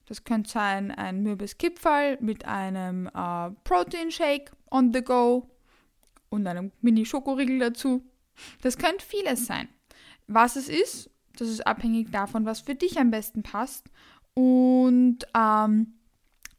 Das 0.08 0.24
könnte 0.24 0.48
sein 0.48 0.90
ein 0.90 1.22
mürbes 1.22 1.58
Kipferl 1.58 2.16
mit 2.22 2.46
einem 2.46 3.08
äh, 3.08 3.50
Protein 3.64 4.10
Shake 4.10 4.50
on 4.70 4.90
the 4.94 5.02
go 5.02 5.50
und 6.30 6.46
einem 6.46 6.72
Mini-Schokoriegel 6.80 7.58
dazu. 7.58 8.02
Das 8.62 8.78
könnte 8.78 9.04
vieles 9.04 9.44
sein. 9.44 9.68
Was 10.26 10.56
es 10.56 10.70
ist, 10.70 11.10
das 11.36 11.48
ist 11.48 11.66
abhängig 11.66 12.10
davon, 12.10 12.46
was 12.46 12.60
für 12.60 12.74
dich 12.74 12.98
am 12.98 13.10
besten 13.10 13.42
passt 13.42 13.90
und 14.32 15.26
ähm, 15.36 15.98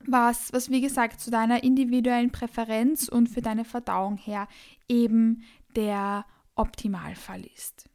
was, 0.06 0.54
was 0.54 0.69
wie 0.69 0.81
gesagt 0.81 1.19
zu 1.19 1.31
deiner 1.31 1.63
individuellen 1.63 2.31
Präferenz 2.31 3.07
und 3.07 3.30
für 3.30 3.42
deine 3.42 3.66
Verdauung 3.66 4.18
her 4.18 4.48
eben 4.88 5.44
der 5.75 6.24
Optimalfall 6.54 7.46
ist. 7.46 7.90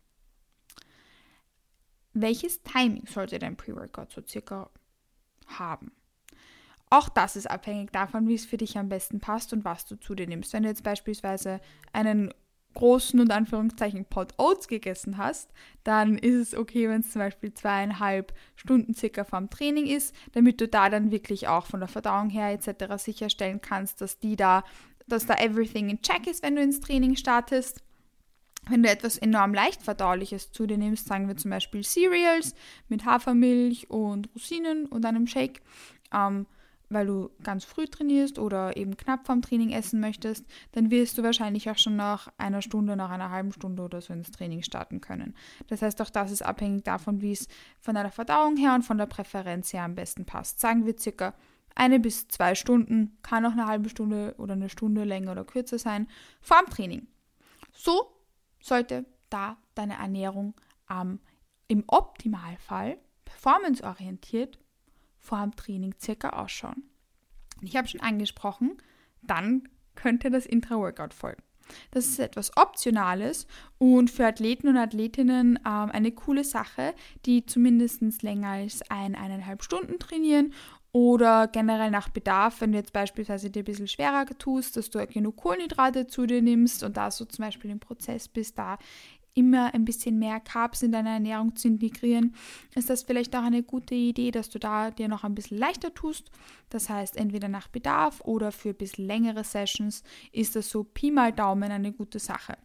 Welches 2.12 2.60
Timing 2.62 3.06
sollte 3.06 3.38
dein 3.38 3.56
Pre-Workout 3.56 4.12
so 4.12 4.20
circa 4.26 4.68
haben? 5.46 5.92
Auch 6.90 7.08
das 7.08 7.36
ist 7.36 7.50
abhängig 7.50 7.92
davon, 7.92 8.28
wie 8.28 8.34
es 8.34 8.44
für 8.46 8.56
dich 8.56 8.78
am 8.78 8.88
besten 8.88 9.20
passt 9.20 9.52
und 9.52 9.64
was 9.64 9.86
du 9.86 9.96
zu 9.96 10.14
dir 10.14 10.28
nimmst. 10.28 10.52
Wenn 10.52 10.62
du 10.62 10.68
jetzt 10.68 10.84
beispielsweise 10.84 11.60
einen 11.92 12.32
großen 12.74 13.18
und 13.20 13.30
Anführungszeichen 13.30 14.04
Pot 14.04 14.34
Oats 14.36 14.68
gegessen 14.68 15.16
hast, 15.16 15.50
dann 15.84 16.18
ist 16.18 16.34
es 16.34 16.54
okay, 16.56 16.88
wenn 16.88 17.00
es 17.00 17.12
zum 17.12 17.20
Beispiel 17.20 17.54
zweieinhalb 17.54 18.34
Stunden 18.56 18.94
circa 18.94 19.24
vorm 19.24 19.48
Training 19.48 19.86
ist, 19.86 20.14
damit 20.32 20.60
du 20.60 20.68
da 20.68 20.90
dann 20.90 21.10
wirklich 21.10 21.48
auch 21.48 21.66
von 21.66 21.80
der 21.80 21.88
Verdauung 21.88 22.30
her 22.30 22.50
etc. 22.50 23.02
sicherstellen 23.02 23.60
kannst, 23.60 24.00
dass 24.00 24.18
die 24.18 24.36
da, 24.36 24.64
dass 25.06 25.26
da 25.26 25.34
everything 25.34 25.88
in 25.88 26.02
check 26.02 26.26
ist, 26.26 26.42
wenn 26.42 26.56
du 26.56 26.62
ins 26.62 26.80
Training 26.80 27.16
startest. 27.16 27.82
Wenn 28.68 28.82
du 28.82 28.88
etwas 28.88 29.18
enorm 29.18 29.52
leicht 29.54 29.82
verdauliches 29.82 30.52
zu 30.52 30.66
dir 30.66 30.78
nimmst, 30.78 31.06
sagen 31.06 31.28
wir 31.28 31.36
zum 31.36 31.50
Beispiel 31.50 31.82
Cereals 31.82 32.54
mit 32.88 33.04
Hafermilch 33.04 33.90
und 33.90 34.30
Rosinen 34.34 34.86
und 34.86 35.04
einem 35.04 35.26
Shake, 35.26 35.60
ähm, 36.12 36.46
weil 36.90 37.06
du 37.06 37.30
ganz 37.42 37.64
früh 37.64 37.86
trainierst 37.86 38.38
oder 38.38 38.76
eben 38.76 38.96
knapp 38.96 39.26
vorm 39.26 39.42
Training 39.42 39.70
essen 39.70 40.00
möchtest, 40.00 40.46
dann 40.72 40.90
wirst 40.90 41.18
du 41.18 41.22
wahrscheinlich 41.22 41.68
auch 41.70 41.78
schon 41.78 41.96
nach 41.96 42.28
einer 42.38 42.62
Stunde, 42.62 42.96
nach 42.96 43.10
einer 43.10 43.30
halben 43.30 43.52
Stunde 43.52 43.82
oder 43.82 44.00
so 44.00 44.12
ins 44.12 44.30
Training 44.30 44.62
starten 44.62 45.00
können. 45.00 45.34
Das 45.66 45.82
heißt, 45.82 46.00
auch 46.00 46.10
das 46.10 46.30
ist 46.30 46.42
abhängig 46.42 46.84
davon, 46.84 47.20
wie 47.20 47.32
es 47.32 47.48
von 47.80 47.94
deiner 47.94 48.10
Verdauung 48.10 48.56
her 48.56 48.74
und 48.74 48.82
von 48.82 48.98
der 48.98 49.06
Präferenz 49.06 49.72
her 49.72 49.82
am 49.82 49.94
besten 49.94 50.24
passt. 50.24 50.60
Sagen 50.60 50.86
wir 50.86 50.98
circa 50.98 51.34
eine 51.74 51.98
bis 51.98 52.28
zwei 52.28 52.54
Stunden, 52.54 53.18
kann 53.22 53.44
auch 53.44 53.52
eine 53.52 53.66
halbe 53.66 53.88
Stunde 53.88 54.34
oder 54.38 54.52
eine 54.52 54.68
Stunde 54.68 55.04
länger 55.04 55.32
oder 55.32 55.44
kürzer 55.44 55.78
sein, 55.78 56.06
vorm 56.40 56.66
Training. 56.66 57.08
So 57.72 58.13
sollte 58.64 59.04
da 59.30 59.58
deine 59.74 59.94
Ernährung 59.94 60.54
ähm, 60.90 61.20
im 61.68 61.84
Optimalfall 61.86 62.98
performanceorientiert 63.24 64.58
vor 65.18 65.40
dem 65.40 65.54
Training 65.54 65.94
circa 66.00 66.30
ausschauen. 66.30 66.84
Ich 67.62 67.76
habe 67.76 67.88
schon 67.88 68.00
angesprochen, 68.00 68.78
dann 69.22 69.68
könnte 69.94 70.30
das 70.30 70.46
Intra-Workout 70.46 71.14
folgen. 71.14 71.42
Das 71.92 72.06
ist 72.06 72.18
etwas 72.18 72.56
Optionales 72.56 73.46
und 73.78 74.10
für 74.10 74.26
Athleten 74.26 74.68
und 74.68 74.76
Athletinnen 74.76 75.58
ähm, 75.66 75.90
eine 75.90 76.12
coole 76.12 76.44
Sache, 76.44 76.94
die 77.24 77.46
zumindest 77.46 78.22
länger 78.22 78.48
als 78.48 78.82
ein, 78.90 79.14
eineinhalb 79.14 79.62
Stunden 79.62 79.98
trainieren 79.98 80.52
oder 80.94 81.48
generell 81.48 81.90
nach 81.90 82.08
Bedarf, 82.08 82.60
wenn 82.60 82.70
du 82.70 82.78
jetzt 82.78 82.92
beispielsweise 82.92 83.50
dir 83.50 83.62
ein 83.62 83.64
bisschen 83.64 83.88
schwerer 83.88 84.26
tust, 84.38 84.76
dass 84.76 84.90
du 84.90 85.04
genug 85.08 85.36
Kohlenhydrate 85.36 86.06
zu 86.06 86.24
dir 86.24 86.40
nimmst 86.40 86.84
und 86.84 86.96
da 86.96 87.10
so 87.10 87.24
zum 87.24 87.44
Beispiel 87.44 87.72
im 87.72 87.80
Prozess 87.80 88.28
bist, 88.28 88.56
da 88.58 88.78
immer 89.34 89.74
ein 89.74 89.84
bisschen 89.84 90.20
mehr 90.20 90.38
Carbs 90.38 90.82
in 90.82 90.92
deine 90.92 91.08
Ernährung 91.08 91.56
zu 91.56 91.66
integrieren, 91.66 92.36
ist 92.76 92.90
das 92.90 93.02
vielleicht 93.02 93.34
auch 93.34 93.42
eine 93.42 93.64
gute 93.64 93.96
Idee, 93.96 94.30
dass 94.30 94.50
du 94.50 94.60
da 94.60 94.92
dir 94.92 95.08
noch 95.08 95.24
ein 95.24 95.34
bisschen 95.34 95.58
leichter 95.58 95.92
tust. 95.92 96.30
Das 96.70 96.88
heißt, 96.88 97.16
entweder 97.16 97.48
nach 97.48 97.66
Bedarf 97.66 98.20
oder 98.20 98.52
für 98.52 98.68
ein 98.68 98.76
bisschen 98.76 99.08
längere 99.08 99.42
Sessions 99.42 100.04
ist 100.30 100.54
das 100.54 100.70
so 100.70 100.84
Pi 100.84 101.10
mal 101.10 101.32
Daumen 101.32 101.72
eine 101.72 101.90
gute 101.90 102.20
Sache. 102.20 102.56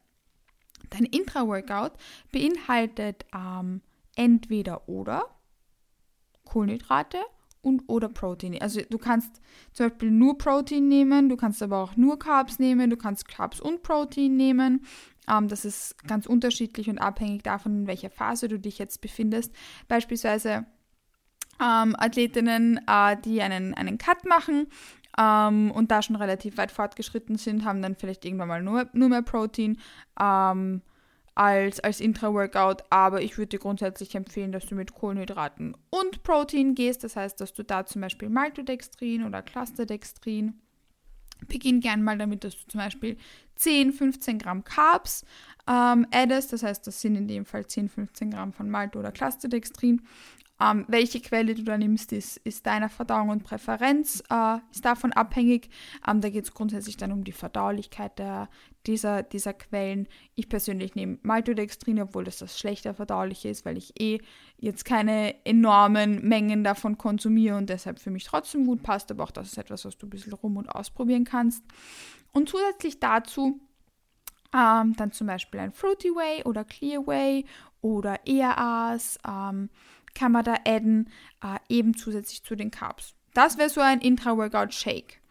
Dein 0.91 1.05
Intra-Workout 1.05 1.93
beinhaltet 2.31 3.25
ähm, 3.33 3.81
entweder 4.15 4.87
oder 4.87 5.25
Kohlenhydrate 6.45 7.17
und 7.61 7.83
oder 7.87 8.09
Protein. 8.09 8.59
Also 8.61 8.81
du 8.89 8.97
kannst 8.97 9.41
zum 9.73 9.87
Beispiel 9.87 10.11
nur 10.11 10.37
Protein 10.37 10.87
nehmen, 10.87 11.29
du 11.29 11.37
kannst 11.37 11.61
aber 11.61 11.77
auch 11.83 11.95
nur 11.95 12.19
Carbs 12.19 12.59
nehmen, 12.59 12.89
du 12.89 12.97
kannst 12.97 13.27
Carbs 13.27 13.59
und 13.59 13.83
Protein 13.83 14.35
nehmen. 14.35 14.85
Ähm, 15.29 15.47
das 15.47 15.65
ist 15.65 16.01
ganz 16.07 16.25
unterschiedlich 16.25 16.89
und 16.89 16.99
abhängig 16.99 17.43
davon, 17.43 17.81
in 17.81 17.87
welcher 17.87 18.09
Phase 18.09 18.47
du 18.47 18.59
dich 18.59 18.77
jetzt 18.77 19.01
befindest. 19.01 19.53
Beispielsweise 19.87 20.65
ähm, 21.61 21.95
Athletinnen, 21.97 22.79
äh, 22.87 23.17
die 23.23 23.41
einen, 23.41 23.73
einen 23.73 23.97
Cut 23.97 24.25
machen 24.25 24.67
ähm, 25.17 25.71
und 25.71 25.91
da 25.91 26.01
schon 26.01 26.15
relativ 26.15 26.57
weit 26.57 26.71
fortgeschritten 26.71 27.37
sind, 27.37 27.65
haben 27.65 27.81
dann 27.81 27.95
vielleicht 27.95 28.25
irgendwann 28.25 28.47
mal 28.47 28.63
nur, 28.63 28.89
nur 28.93 29.09
mehr 29.09 29.21
Protein. 29.21 29.77
Ähm, 30.19 30.81
als, 31.39 31.79
als 31.79 32.01
Intra-Workout, 32.01 32.83
aber 32.89 33.21
ich 33.21 33.37
würde 33.37 33.47
dir 33.47 33.59
grundsätzlich 33.59 34.13
empfehlen, 34.13 34.51
dass 34.51 34.65
du 34.65 34.75
mit 34.75 34.93
Kohlenhydraten 34.93 35.73
und 35.89 36.21
Protein 36.21 36.75
gehst. 36.75 37.05
Das 37.05 37.15
heißt, 37.15 37.39
dass 37.39 37.53
du 37.53 37.63
da 37.63 37.85
zum 37.85 38.01
Beispiel 38.01 38.27
Maltodextrin 38.27 39.23
oder 39.23 39.41
Clusterdextrin 39.41 40.59
Beginn 41.47 41.79
gern 41.79 42.03
mal 42.03 42.17
damit, 42.17 42.43
dass 42.43 42.57
du 42.57 42.67
zum 42.67 42.81
Beispiel 42.81 43.15
10, 43.55 43.93
15 43.93 44.39
Gramm 44.39 44.65
Carbs 44.65 45.23
ähm, 45.65 46.05
addest. 46.11 46.51
Das 46.51 46.63
heißt, 46.63 46.85
das 46.85 46.99
sind 46.99 47.15
in 47.15 47.29
dem 47.29 47.45
Fall 47.45 47.65
10, 47.65 47.87
15 47.87 48.31
Gramm 48.31 48.51
von 48.51 48.69
Malto 48.69 48.99
oder 48.99 49.13
Clusterdextrin. 49.13 50.01
Ähm, 50.61 50.85
welche 50.89 51.21
Quelle 51.21 51.55
du 51.55 51.63
da 51.63 51.77
nimmst, 51.77 52.11
ist, 52.11 52.37
ist 52.37 52.65
deiner 52.65 52.89
Verdauung 52.89 53.29
und 53.29 53.43
Präferenz, 53.43 54.21
äh, 54.29 54.57
ist 54.71 54.83
davon 54.83 55.13
abhängig. 55.13 55.69
Ähm, 56.05 56.19
da 56.19 56.29
geht 56.29 56.43
es 56.43 56.53
grundsätzlich 56.53 56.97
dann 56.97 57.13
um 57.13 57.23
die 57.23 57.31
Verdaulichkeit 57.31 58.19
der, 58.19 58.49
dieser, 58.85 59.23
dieser 59.23 59.53
Quellen. 59.53 60.07
Ich 60.35 60.49
persönlich 60.49 60.95
nehme 60.95 61.17
Maltodextrin, 61.21 62.01
obwohl 62.01 62.25
das 62.25 62.39
das 62.39 62.59
schlechter 62.59 62.93
verdauliche 62.93 63.47
ist, 63.47 63.65
weil 63.65 63.77
ich 63.77 63.99
eh 64.01 64.19
jetzt 64.57 64.83
keine 64.83 65.35
enormen 65.45 66.27
Mengen 66.27 66.65
davon 66.65 66.97
konsumiere 66.97 67.55
und 67.55 67.69
deshalb 67.69 67.99
für 67.99 68.11
mich 68.11 68.25
trotzdem 68.25 68.65
gut 68.65 68.83
passt. 68.83 69.11
Aber 69.11 69.23
auch 69.23 69.31
das 69.31 69.47
ist 69.47 69.57
etwas, 69.57 69.85
was 69.85 69.97
du 69.97 70.07
ein 70.07 70.09
bisschen 70.09 70.33
rum 70.33 70.57
und 70.57 70.67
ausprobieren 70.67 71.23
kannst. 71.23 71.63
Und 72.33 72.49
zusätzlich 72.49 72.99
dazu 72.99 73.61
ähm, 74.53 74.95
dann 74.95 75.11
zum 75.11 75.27
Beispiel 75.27 75.59
ein 75.59 75.71
Fruity 75.71 76.09
Way 76.09 76.43
oder 76.43 76.63
Clear 76.63 77.05
Way 77.05 77.45
oder 77.81 78.27
ERAs. 78.27 79.17
Ähm, 79.27 79.69
kann 80.13 80.31
man 80.31 80.43
da 80.43 80.55
adden, 80.65 81.09
äh, 81.43 81.57
eben 81.69 81.95
zusätzlich 81.95 82.43
zu 82.43 82.55
den 82.55 82.71
Carbs. 82.71 83.15
Das 83.33 83.57
wäre 83.57 83.69
so 83.69 83.81
ein 83.81 84.01
Intra-Workout-Shake, 84.01 85.21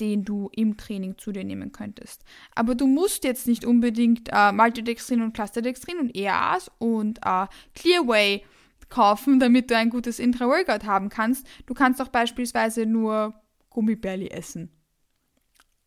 den 0.00 0.24
du 0.24 0.50
im 0.52 0.76
Training 0.76 1.16
zu 1.18 1.32
dir 1.32 1.44
nehmen 1.44 1.72
könntest. 1.72 2.24
Aber 2.54 2.74
du 2.74 2.86
musst 2.86 3.24
jetzt 3.24 3.46
nicht 3.46 3.64
unbedingt 3.64 4.28
äh, 4.32 4.52
Maltodextrin 4.52 5.22
und 5.22 5.32
Clusterdextrin 5.32 5.98
und 5.98 6.16
EAAs 6.16 6.70
und 6.78 7.18
äh, 7.24 7.46
Clearway 7.74 8.44
kaufen, 8.88 9.40
damit 9.40 9.70
du 9.70 9.76
ein 9.76 9.90
gutes 9.90 10.18
Intra-Workout 10.18 10.84
haben 10.84 11.08
kannst. 11.08 11.46
Du 11.66 11.74
kannst 11.74 12.00
auch 12.02 12.08
beispielsweise 12.08 12.86
nur 12.86 13.34
Gummibärli 13.70 14.28
essen 14.28 14.70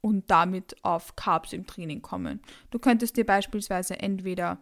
und 0.01 0.29
damit 0.32 0.75
auf 0.84 1.15
Carbs 1.15 1.53
im 1.53 1.65
Training 1.65 2.01
kommen. 2.01 2.41
Du 2.72 2.79
könntest 2.79 3.18
dir 3.18 3.25
beispielsweise 3.25 4.00
entweder 4.00 4.60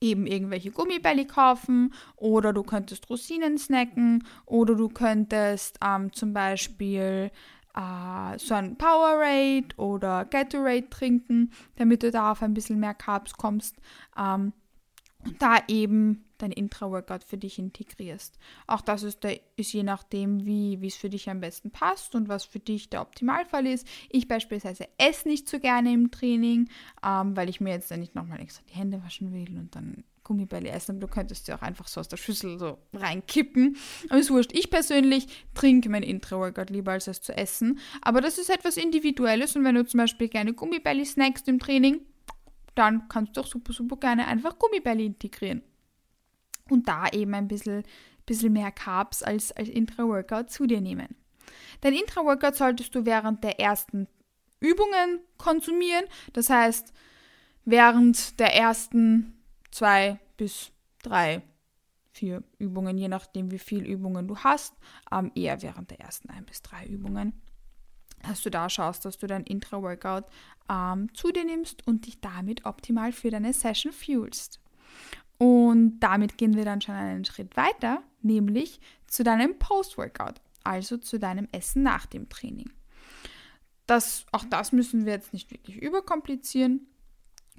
eben 0.00 0.26
irgendwelche 0.26 0.70
Gummibälli 0.70 1.26
kaufen 1.26 1.94
oder 2.16 2.52
du 2.52 2.62
könntest 2.62 3.08
Rosinen 3.08 3.58
snacken 3.58 4.24
oder 4.46 4.74
du 4.74 4.88
könntest 4.88 5.78
ähm, 5.84 6.12
zum 6.12 6.32
Beispiel 6.32 7.30
äh, 7.74 8.38
so 8.38 8.54
ein 8.54 8.76
Powerade 8.76 9.68
oder 9.76 10.24
Gatorade 10.24 10.88
trinken, 10.90 11.52
damit 11.76 12.02
du 12.02 12.10
da 12.10 12.32
auf 12.32 12.42
ein 12.42 12.54
bisschen 12.54 12.80
mehr 12.80 12.94
Carbs 12.94 13.34
kommst. 13.34 13.76
Ähm, 14.16 14.52
da 15.38 15.58
eben 15.68 16.24
dein 16.38 16.52
Intra-Workout 16.52 17.24
für 17.24 17.38
dich 17.38 17.58
integrierst. 17.58 18.38
Auch 18.66 18.80
das 18.80 19.02
ist, 19.02 19.24
der, 19.24 19.40
ist 19.56 19.72
je 19.72 19.82
nachdem, 19.82 20.44
wie 20.44 20.86
es 20.86 20.96
für 20.96 21.08
dich 21.08 21.30
am 21.30 21.40
besten 21.40 21.70
passt 21.70 22.14
und 22.14 22.28
was 22.28 22.44
für 22.44 22.58
dich 22.58 22.90
der 22.90 23.00
Optimalfall 23.00 23.66
ist. 23.66 23.86
Ich 24.10 24.28
beispielsweise 24.28 24.88
esse 24.98 25.28
nicht 25.28 25.48
so 25.48 25.60
gerne 25.60 25.92
im 25.92 26.10
Training, 26.10 26.68
ähm, 27.04 27.36
weil 27.36 27.48
ich 27.48 27.60
mir 27.60 27.70
jetzt 27.70 27.90
dann 27.90 28.00
nicht 28.00 28.14
nochmal 28.14 28.40
extra 28.40 28.62
die 28.68 28.74
Hände 28.74 29.02
waschen 29.02 29.32
will 29.32 29.56
und 29.56 29.74
dann 29.74 30.04
Gummibälle 30.24 30.70
essen, 30.70 30.92
aber 30.92 31.00
du 31.00 31.08
könntest 31.08 31.46
sie 31.46 31.52
auch 31.52 31.60
einfach 31.60 31.86
so 31.86 32.00
aus 32.00 32.08
der 32.08 32.16
Schüssel 32.16 32.58
so 32.58 32.78
reinkippen. 32.94 33.76
Aber 34.08 34.18
ist 34.18 34.30
wurscht. 34.30 34.52
Ich 34.54 34.70
persönlich 34.70 35.28
trinke 35.52 35.90
mein 35.90 36.02
Intra-Workout 36.02 36.70
lieber 36.70 36.92
als 36.92 37.06
es 37.06 37.20
zu 37.20 37.36
essen. 37.36 37.78
Aber 38.00 38.22
das 38.22 38.38
ist 38.38 38.50
etwas 38.50 38.78
Individuelles 38.78 39.54
und 39.54 39.64
wenn 39.64 39.74
du 39.74 39.84
zum 39.84 39.98
Beispiel 39.98 40.28
gerne 40.28 40.54
Gummibälle 40.54 41.04
snackst 41.04 41.46
im 41.48 41.58
Training, 41.58 42.00
dann 42.74 43.08
kannst 43.08 43.36
du 43.36 43.40
auch 43.40 43.46
super, 43.46 43.72
super 43.72 43.96
gerne 43.96 44.26
einfach 44.26 44.58
Gummibälle 44.58 45.04
integrieren 45.04 45.62
und 46.70 46.88
da 46.88 47.08
eben 47.08 47.34
ein 47.34 47.48
bisschen, 47.48 47.84
bisschen 48.26 48.52
mehr 48.52 48.72
Carbs 48.72 49.22
als, 49.22 49.52
als 49.52 49.68
Intra-Workout 49.68 50.50
zu 50.50 50.66
dir 50.66 50.80
nehmen. 50.80 51.16
Dein 51.80 51.94
Intra-Workout 51.94 52.56
solltest 52.56 52.94
du 52.94 53.04
während 53.04 53.44
der 53.44 53.60
ersten 53.60 54.08
Übungen 54.60 55.20
konsumieren. 55.36 56.04
Das 56.32 56.48
heißt, 56.50 56.92
während 57.64 58.40
der 58.40 58.54
ersten 58.54 59.34
zwei 59.70 60.18
bis 60.36 60.72
drei, 61.02 61.42
vier 62.12 62.42
Übungen, 62.58 62.96
je 62.96 63.08
nachdem, 63.08 63.50
wie 63.50 63.58
viele 63.58 63.86
Übungen 63.86 64.26
du 64.26 64.36
hast, 64.38 64.74
ähm, 65.12 65.32
eher 65.34 65.60
während 65.62 65.90
der 65.90 66.00
ersten 66.00 66.30
ein 66.30 66.46
bis 66.46 66.62
drei 66.62 66.86
Übungen, 66.86 67.34
dass 68.28 68.42
du 68.42 68.50
da 68.50 68.68
schaust, 68.68 69.04
dass 69.04 69.18
du 69.18 69.26
dein 69.26 69.44
Intra-Workout 69.44 70.24
ähm, 70.70 71.12
zu 71.14 71.30
dir 71.30 71.44
nimmst 71.44 71.86
und 71.86 72.06
dich 72.06 72.20
damit 72.20 72.64
optimal 72.64 73.12
für 73.12 73.30
deine 73.30 73.52
Session 73.52 73.92
fuelst. 73.92 74.60
Und 75.38 76.00
damit 76.00 76.38
gehen 76.38 76.54
wir 76.54 76.64
dann 76.64 76.80
schon 76.80 76.94
einen 76.94 77.24
Schritt 77.24 77.56
weiter, 77.56 78.02
nämlich 78.22 78.80
zu 79.06 79.24
deinem 79.24 79.58
Post-Workout, 79.58 80.40
also 80.62 80.96
zu 80.96 81.18
deinem 81.18 81.48
Essen 81.52 81.82
nach 81.82 82.06
dem 82.06 82.28
Training. 82.28 82.70
Das, 83.86 84.24
auch 84.32 84.44
das 84.48 84.72
müssen 84.72 85.04
wir 85.04 85.12
jetzt 85.12 85.32
nicht 85.32 85.50
wirklich 85.50 85.76
überkomplizieren. 85.76 86.86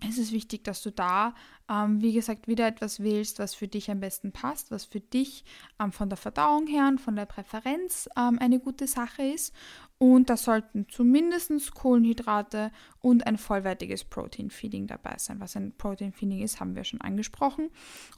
Es 0.02 0.18
ist 0.18 0.34
wichtig, 0.34 0.64
dass 0.66 0.84
du 0.84 0.92
da, 0.92 1.34
ähm, 1.70 2.02
wie 2.02 2.12
gesagt, 2.12 2.48
wieder 2.48 2.68
etwas 2.68 3.02
wählst, 3.02 3.40
was 3.40 3.56
für 3.56 3.68
dich 3.68 3.90
am 3.90 4.02
besten 4.02 4.34
passt, 4.34 4.70
was 4.70 4.84
für 4.84 5.00
dich 5.00 5.46
ähm, 5.80 5.92
von 5.94 6.10
der 6.10 6.18
Verdauung 6.18 6.68
her 6.68 6.88
und 6.88 7.00
von 7.00 7.16
der 7.16 7.26
Präferenz 7.26 8.10
ähm, 8.18 8.38
eine 8.40 8.60
gute 8.60 8.88
Sache 8.88 9.24
ist 9.24 9.54
und 9.98 10.30
da 10.30 10.36
sollten 10.36 10.88
zumindest 10.90 11.74
Kohlenhydrate 11.74 12.72
und 13.00 13.26
ein 13.26 13.38
vollwertiges 13.38 14.04
Protein-Feeding 14.04 14.88
dabei 14.88 15.16
sein. 15.18 15.40
Was 15.40 15.56
ein 15.56 15.72
Protein-Feeding 15.78 16.42
ist, 16.42 16.60
haben 16.60 16.76
wir 16.76 16.84
schon 16.84 17.00
angesprochen. 17.00 17.70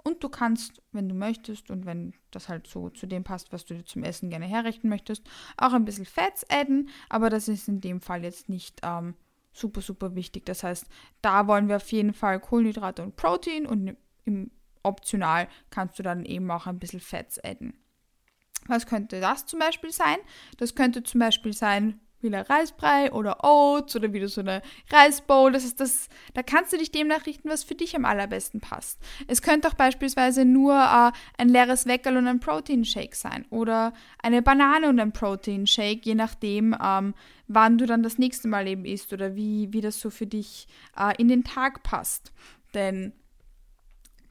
Und 0.04 0.24
du 0.24 0.30
kannst, 0.30 0.82
wenn 0.92 1.08
du 1.08 1.14
möchtest 1.14 1.70
und 1.70 1.86
wenn 1.86 2.14
das 2.32 2.50
halt 2.50 2.66
so 2.66 2.90
zu 2.90 3.06
dem 3.06 3.24
passt, 3.24 3.54
was 3.54 3.66
du 3.66 3.76
dir 3.76 3.86
zum 3.86 4.04
Essen 4.04 4.32
gerne 4.32 4.48
herrichten 4.48 4.90
möchtest, 4.90 5.24
auch 5.58 5.74
ein 5.74 5.86
bisschen 5.86 6.06
Fats 6.06 6.44
adden. 6.50 6.90
Aber 7.10 7.30
das 7.30 7.48
ist 7.48 7.68
in 7.68 7.80
dem 7.80 8.02
Fall 8.02 8.24
jetzt 8.24 8.50
nicht 8.50 8.82
ähm, 8.82 9.14
super, 9.58 9.82
super 9.82 10.16
wichtig. 10.16 10.46
Das 10.46 10.64
heißt, 10.64 10.86
da 11.22 11.48
wollen 11.48 11.68
wir 11.68 11.78
auf 11.78 11.92
jeden 11.92 12.14
Fall 12.14 12.40
Kohlenhydrate 12.40 13.04
und 13.04 13.16
Protein 13.16 13.66
und 13.66 13.98
im 14.26 14.52
optional 14.84 15.48
kannst 15.70 16.00
du 16.00 16.04
dann 16.04 16.26
eben 16.26 16.50
auch 16.50 16.66
ein 16.68 16.80
bisschen 16.80 17.00
Fats 17.00 17.44
adden. 17.44 17.78
Was 18.68 18.86
könnte 18.86 19.20
das 19.20 19.46
zum 19.46 19.60
Beispiel 19.60 19.92
sein? 19.92 20.18
Das 20.58 20.76
könnte 20.76 21.04
zum 21.04 21.20
Beispiel 21.20 21.54
sein, 21.54 22.00
wie 22.22 22.28
ein 22.28 22.34
Reisbrei 22.36 23.12
oder 23.12 23.44
Oats 23.44 23.96
oder 23.96 24.14
wieder 24.14 24.28
so 24.28 24.42
eine 24.42 24.62
Reisbowl. 24.92 25.52
Das 25.52 25.64
ist 25.64 25.80
das, 25.80 26.10
da 26.34 26.44
kannst 26.44 26.74
du 26.74 26.78
dich 26.78 26.92
demnach 26.92 27.26
richten, 27.26 27.50
was 27.50 27.64
für 27.64 27.76
dich 27.76 27.96
am 27.96 28.06
allerbesten 28.06 28.60
passt. 28.60 29.00
Es 29.28 29.42
könnte 29.42 29.68
auch 29.68 29.74
beispielsweise 29.74 30.46
nur 30.46 30.76
äh, 30.76 31.12
ein 31.38 31.50
leeres 31.50 31.86
Weckerl 31.86 32.18
und 32.18 32.28
ein 32.28 32.40
Proteinshake 32.40 33.16
sein 33.16 33.46
oder 33.50 33.94
eine 34.22 34.42
Banane 34.42 34.90
und 34.90 35.00
ein 35.00 35.14
Proteinshake, 35.14 36.02
je 36.04 36.16
nachdem, 36.16 36.76
ähm, 36.84 37.14
wann 37.48 37.78
du 37.78 37.86
dann 37.86 38.04
das 38.04 38.18
nächste 38.18 38.48
Mal 38.48 38.68
eben 38.68 38.86
isst 38.86 39.14
oder 39.14 39.36
wie, 39.36 39.72
wie 39.72 39.82
das 39.82 40.00
so 40.00 40.10
für 40.10 40.28
dich 40.28 40.68
äh, 40.98 41.14
in 41.18 41.28
den 41.28 41.44
Tag 41.44 41.84
passt. 41.84 42.32
Denn 42.74 43.14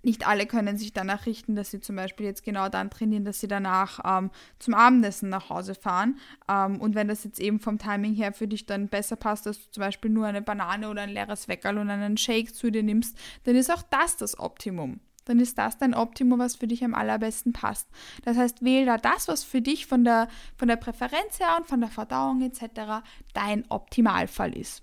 nicht 0.06 0.26
alle 0.26 0.46
können 0.46 0.78
sich 0.78 0.92
danach 0.92 1.26
richten, 1.26 1.56
dass 1.56 1.70
sie 1.70 1.80
zum 1.80 1.96
Beispiel 1.96 2.25
jetzt 2.25 2.44
genau 2.44 2.68
dann 2.68 2.90
trainieren, 2.90 3.25
dass 3.25 3.40
sie 3.40 3.48
danach 3.48 4.00
ähm, 4.04 4.30
zum 4.58 4.72
Abendessen 4.72 5.28
nach 5.28 5.50
Hause 5.50 5.75
fahren. 5.75 6.18
Ähm, 6.48 6.80
und 6.80 6.94
wenn 6.94 7.08
das 7.08 7.25
jetzt 7.25 7.40
eben 7.40 7.60
vom 7.60 7.76
Timing 7.76 8.14
her 8.14 8.32
für 8.32 8.48
dich 8.48 8.64
dann 8.64 8.88
besser 8.88 9.16
passt, 9.16 9.46
dass 9.46 9.58
du 9.58 9.70
zum 9.72 9.82
Beispiel 9.82 10.10
nur 10.10 10.26
eine 10.26 10.40
Banane 10.40 10.88
oder 10.88 11.02
ein 11.02 11.10
leeres 11.10 11.48
Weckerl 11.48 11.76
und 11.76 11.90
einen 11.90 12.16
Shake 12.16 12.54
zu 12.54 12.70
dir 12.70 12.82
nimmst, 12.82 13.18
dann 13.44 13.56
ist 13.56 13.70
auch 13.70 13.82
das 13.82 14.16
das 14.16 14.38
Optimum. 14.38 15.00
dann 15.26 15.40
ist 15.40 15.58
das 15.58 15.76
dein 15.76 15.92
Optimum, 15.92 16.38
was 16.38 16.54
für 16.54 16.68
dich 16.68 16.84
am 16.84 16.94
allerbesten 16.94 17.52
passt. 17.52 17.88
Das 18.25 18.36
heißt, 18.36 18.62
wähle 18.62 18.86
da 18.86 18.96
das, 18.96 19.26
was 19.26 19.42
für 19.42 19.60
dich 19.60 19.86
von 19.86 20.04
der, 20.04 20.28
von 20.56 20.68
der 20.68 20.76
Präferenz 20.76 21.40
her 21.40 21.56
und 21.58 21.66
von 21.66 21.80
der 21.80 21.90
Verdauung 21.90 22.42
etc. 22.42 23.02
dein 23.34 23.68
Optimalfall 23.68 24.56
ist. 24.56 24.82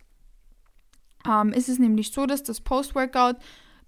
Ähm, 1.26 1.54
ist 1.54 1.70
es 1.70 1.80
nämlich 1.80 2.12
so, 2.12 2.26
dass 2.26 2.44
das 2.44 2.60
Post-Workout 2.60 3.38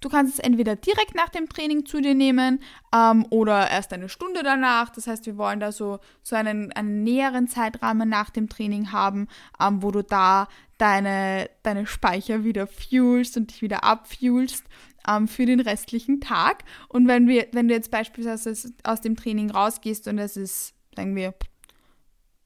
Du 0.06 0.12
kannst 0.12 0.36
es 0.36 0.40
entweder 0.40 0.76
direkt 0.76 1.16
nach 1.16 1.30
dem 1.30 1.50
Training 1.50 1.88
zu 1.88 2.00
dir 2.00 2.14
nehmen 2.14 2.62
ähm, 2.94 3.26
oder 3.32 3.72
erst 3.72 3.92
eine 3.92 4.08
Stunde 4.08 4.44
danach. 4.44 4.92
Das 4.92 5.08
heißt, 5.08 5.26
wir 5.26 5.36
wollen 5.36 5.60
da 5.60 5.72
so, 5.72 5.98
so 6.22 6.36
einen, 6.36 6.72
einen 6.74 7.04
näheren 7.04 7.48
Zeitrahmen 7.48 8.08
nach 8.08 8.30
dem 8.30 8.48
Training 8.48 8.92
haben, 8.92 9.28
ähm, 9.60 9.82
wo 9.82 9.90
du 9.90 10.04
da 10.04 10.48
deine, 10.78 11.50
deine 11.64 11.88
Speicher 11.88 12.44
wieder 12.44 12.68
fuelst 12.68 13.36
und 13.36 13.50
dich 13.50 13.64
wieder 13.64 13.84
abfuelst 13.84 14.66
ähm, 15.10 15.28
für 15.28 15.48
den 15.48 15.60
restlichen 15.60 16.22
Tag. 16.22 16.66
Und 16.88 17.08
wenn, 17.08 17.28
wir, 17.28 17.48
wenn 17.54 17.68
du 17.68 17.74
jetzt 17.74 17.90
beispielsweise 17.90 18.54
aus 18.84 19.02
dem 19.02 19.16
Training 19.16 19.50
rausgehst 19.50 20.08
und 20.08 20.20
es 20.20 20.38
ist, 20.38 20.76
sagen 20.96 21.16
wir, 21.16 21.34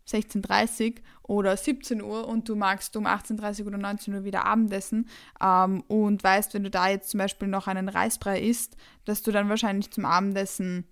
16.30 0.08 0.92
Uhr 0.92 1.02
oder 1.30 1.56
17 1.56 2.02
Uhr 2.02 2.28
und 2.28 2.50
du 2.50 2.56
magst 2.56 2.98
um 2.98 3.06
18.30 3.06 3.62
Uhr 3.62 3.68
oder 3.68 3.78
19 3.78 4.16
Uhr 4.16 4.24
wieder 4.24 4.46
Abendessen 4.46 5.08
ähm, 5.40 5.84
und 5.88 6.24
weißt, 6.24 6.56
wenn 6.56 6.64
du 6.64 6.72
da 6.72 6.90
jetzt 6.90 7.12
zum 7.12 7.20
Beispiel 7.20 7.48
noch 7.48 7.68
einen 7.68 7.88
Reisbrei 7.88 8.42
isst, 8.42 8.76
dass 9.06 9.22
du 9.22 9.32
dann 9.32 9.48
wahrscheinlich 9.48 9.92
zum 9.92 10.06
Abendessen 10.06 10.86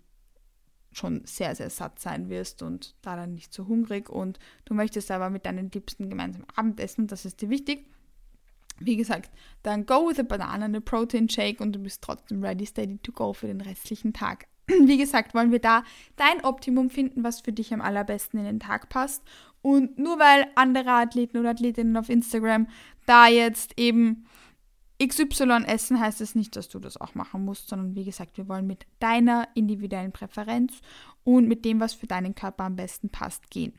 schon 0.91 1.25
sehr, 1.25 1.55
sehr 1.55 1.71
satt 1.71 1.99
sein 1.99 2.29
wirst 2.29 2.61
und 2.61 2.95
da 3.01 3.15
dann 3.15 3.33
nicht 3.33 3.51
so 3.51 3.67
hungrig 3.67 4.09
und 4.09 4.37
du 4.65 4.75
möchtest 4.75 5.09
aber 5.09 5.31
mit 5.31 5.47
deinen 5.47 5.71
Liebsten 5.71 6.07
gemeinsam 6.07 6.45
Abendessen, 6.55 7.07
das 7.07 7.25
ist 7.25 7.41
dir 7.41 7.49
wichtig. 7.49 7.87
Wie 8.79 8.95
gesagt, 8.95 9.31
dann 9.63 9.87
go 9.87 10.07
with 10.07 10.19
a 10.19 10.23
banana 10.23 10.77
a 10.77 10.79
protein 10.79 11.27
shake 11.27 11.61
und 11.61 11.73
du 11.73 11.79
bist 11.79 12.03
trotzdem 12.03 12.43
ready, 12.43 12.67
steady 12.67 12.99
to 12.99 13.11
go 13.11 13.33
für 13.33 13.47
den 13.47 13.61
restlichen 13.61 14.13
Tag. 14.13 14.45
Wie 14.67 14.97
gesagt, 14.97 15.33
wollen 15.33 15.51
wir 15.51 15.59
da 15.59 15.83
dein 16.15 16.43
Optimum 16.43 16.89
finden, 16.89 17.23
was 17.23 17.41
für 17.41 17.53
dich 17.53 17.73
am 17.73 17.81
allerbesten 17.81 18.39
in 18.39 18.45
den 18.45 18.59
Tag 18.59 18.89
passt. 18.89 19.23
Und 19.67 19.99
nur 19.99 20.17
weil 20.17 20.47
andere 20.55 20.91
Athleten 20.91 21.37
oder 21.37 21.49
Athletinnen 21.49 21.97
auf 21.97 22.07
Instagram 22.07 22.67
da 23.05 23.27
jetzt 23.27 23.77
eben 23.77 24.25
XY 25.05 25.65
essen, 25.67 25.99
heißt 25.99 26.21
es 26.21 26.35
nicht, 26.35 26.55
dass 26.55 26.69
du 26.69 26.79
das 26.79 26.95
auch 26.95 27.15
machen 27.15 27.43
musst, 27.43 27.67
sondern 27.67 27.93
wie 27.93 28.05
gesagt, 28.05 28.37
wir 28.37 28.47
wollen 28.47 28.65
mit 28.65 28.85
deiner 28.99 29.45
individuellen 29.55 30.13
Präferenz 30.13 30.79
und 31.25 31.49
mit 31.49 31.65
dem, 31.65 31.81
was 31.81 31.93
für 31.93 32.07
deinen 32.07 32.33
Körper 32.33 32.63
am 32.63 32.77
besten 32.77 33.09
passt, 33.09 33.51
gehen 33.51 33.73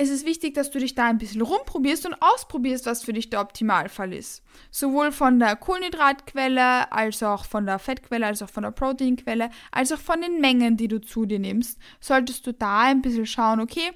es 0.00 0.10
ist 0.10 0.24
wichtig, 0.24 0.54
dass 0.54 0.70
du 0.70 0.78
dich 0.78 0.94
da 0.94 1.06
ein 1.06 1.18
bisschen 1.18 1.42
rumprobierst 1.42 2.06
und 2.06 2.14
ausprobierst, 2.20 2.86
was 2.86 3.02
für 3.02 3.12
dich 3.12 3.30
der 3.30 3.40
Optimalfall 3.40 4.12
ist. 4.12 4.44
Sowohl 4.70 5.10
von 5.10 5.40
der 5.40 5.56
Kohlenhydratquelle, 5.56 6.92
als 6.92 7.20
auch 7.24 7.44
von 7.44 7.66
der 7.66 7.80
Fettquelle, 7.80 8.26
als 8.26 8.40
auch 8.40 8.48
von 8.48 8.62
der 8.62 8.70
Proteinquelle, 8.70 9.50
als 9.72 9.90
auch 9.90 9.98
von 9.98 10.20
den 10.20 10.40
Mengen, 10.40 10.76
die 10.76 10.86
du 10.86 11.00
zu 11.00 11.26
dir 11.26 11.40
nimmst, 11.40 11.80
solltest 11.98 12.46
du 12.46 12.52
da 12.52 12.82
ein 12.82 13.02
bisschen 13.02 13.26
schauen, 13.26 13.60
okay, 13.60 13.90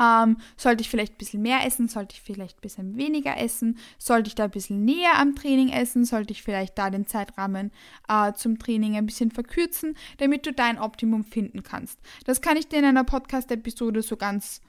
ähm, 0.00 0.38
sollte 0.56 0.82
ich 0.82 0.88
vielleicht 0.88 1.14
ein 1.14 1.18
bisschen 1.18 1.42
mehr 1.42 1.64
essen? 1.66 1.88
Sollte 1.88 2.14
ich 2.14 2.22
vielleicht 2.22 2.58
ein 2.58 2.62
bisschen 2.62 2.96
weniger 2.96 3.36
essen? 3.36 3.78
Sollte 3.98 4.28
ich 4.28 4.34
da 4.34 4.44
ein 4.44 4.50
bisschen 4.50 4.84
näher 4.84 5.16
am 5.16 5.34
Training 5.34 5.70
essen? 5.70 6.04
Sollte 6.04 6.32
ich 6.32 6.42
vielleicht 6.42 6.78
da 6.78 6.90
den 6.90 7.06
Zeitrahmen 7.06 7.70
äh, 8.08 8.32
zum 8.32 8.58
Training 8.58 8.96
ein 8.96 9.06
bisschen 9.06 9.30
verkürzen, 9.30 9.96
damit 10.18 10.46
du 10.46 10.52
dein 10.52 10.78
Optimum 10.78 11.24
finden 11.24 11.62
kannst? 11.62 11.98
Das 12.24 12.40
kann 12.40 12.56
ich 12.56 12.68
dir 12.68 12.78
in 12.78 12.84
einer 12.84 13.04
Podcast-Episode 13.04 14.02
so 14.02 14.16
ganz 14.16 14.60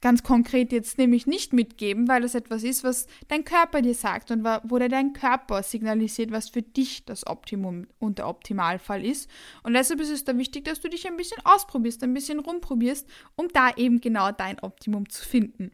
ganz 0.00 0.22
konkret 0.22 0.72
jetzt 0.72 0.98
nämlich 0.98 1.26
nicht 1.26 1.52
mitgeben, 1.52 2.08
weil 2.08 2.22
das 2.22 2.34
etwas 2.34 2.62
ist, 2.62 2.84
was 2.84 3.06
dein 3.28 3.44
Körper 3.44 3.82
dir 3.82 3.94
sagt 3.94 4.30
und 4.30 4.44
wo 4.44 4.78
dir 4.78 4.88
dein 4.88 5.12
Körper 5.12 5.62
signalisiert, 5.62 6.30
was 6.30 6.48
für 6.48 6.62
dich 6.62 7.04
das 7.04 7.26
Optimum 7.26 7.86
und 7.98 8.18
der 8.18 8.28
Optimalfall 8.28 9.04
ist. 9.04 9.28
Und 9.62 9.74
deshalb 9.74 10.00
ist 10.00 10.10
es 10.10 10.24
da 10.24 10.36
wichtig, 10.38 10.64
dass 10.64 10.80
du 10.80 10.88
dich 10.88 11.06
ein 11.06 11.16
bisschen 11.16 11.44
ausprobierst, 11.44 12.02
ein 12.02 12.14
bisschen 12.14 12.38
rumprobierst, 12.38 13.08
um 13.36 13.48
da 13.48 13.70
eben 13.76 14.00
genau 14.00 14.30
dein 14.30 14.60
Optimum 14.60 15.08
zu 15.08 15.24
finden. 15.24 15.72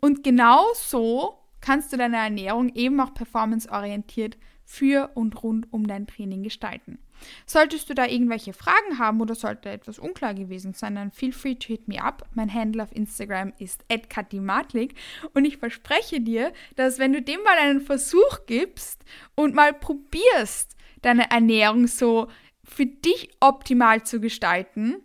Und 0.00 0.22
genau 0.22 0.64
so 0.74 1.38
kannst 1.60 1.92
du 1.92 1.96
deine 1.96 2.16
Ernährung 2.16 2.68
eben 2.74 3.00
auch 3.00 3.12
performanceorientiert 3.12 4.38
für 4.64 5.10
und 5.14 5.42
rund 5.42 5.72
um 5.72 5.86
dein 5.86 6.06
Training 6.06 6.42
gestalten. 6.42 6.98
Solltest 7.46 7.88
du 7.90 7.94
da 7.94 8.06
irgendwelche 8.06 8.52
Fragen 8.52 8.98
haben 8.98 9.20
oder 9.20 9.34
sollte 9.34 9.70
etwas 9.70 9.98
unklar 9.98 10.34
gewesen 10.34 10.74
sein, 10.74 10.94
dann 10.94 11.10
feel 11.10 11.32
free 11.32 11.54
to 11.54 11.68
hit 11.68 11.88
me 11.88 12.02
up. 12.02 12.26
Mein 12.34 12.52
Handle 12.52 12.82
auf 12.82 12.94
Instagram 12.94 13.52
ist 13.58 13.84
@katimatlik 14.08 14.94
und 15.34 15.44
ich 15.44 15.58
verspreche 15.58 16.20
dir, 16.20 16.52
dass 16.76 16.98
wenn 16.98 17.12
du 17.12 17.22
dem 17.22 17.42
mal 17.42 17.56
einen 17.58 17.80
Versuch 17.80 18.46
gibst 18.46 19.04
und 19.34 19.54
mal 19.54 19.72
probierst, 19.72 20.76
deine 21.02 21.30
Ernährung 21.30 21.86
so 21.86 22.28
für 22.64 22.86
dich 22.86 23.30
optimal 23.40 24.02
zu 24.02 24.20
gestalten, 24.20 24.96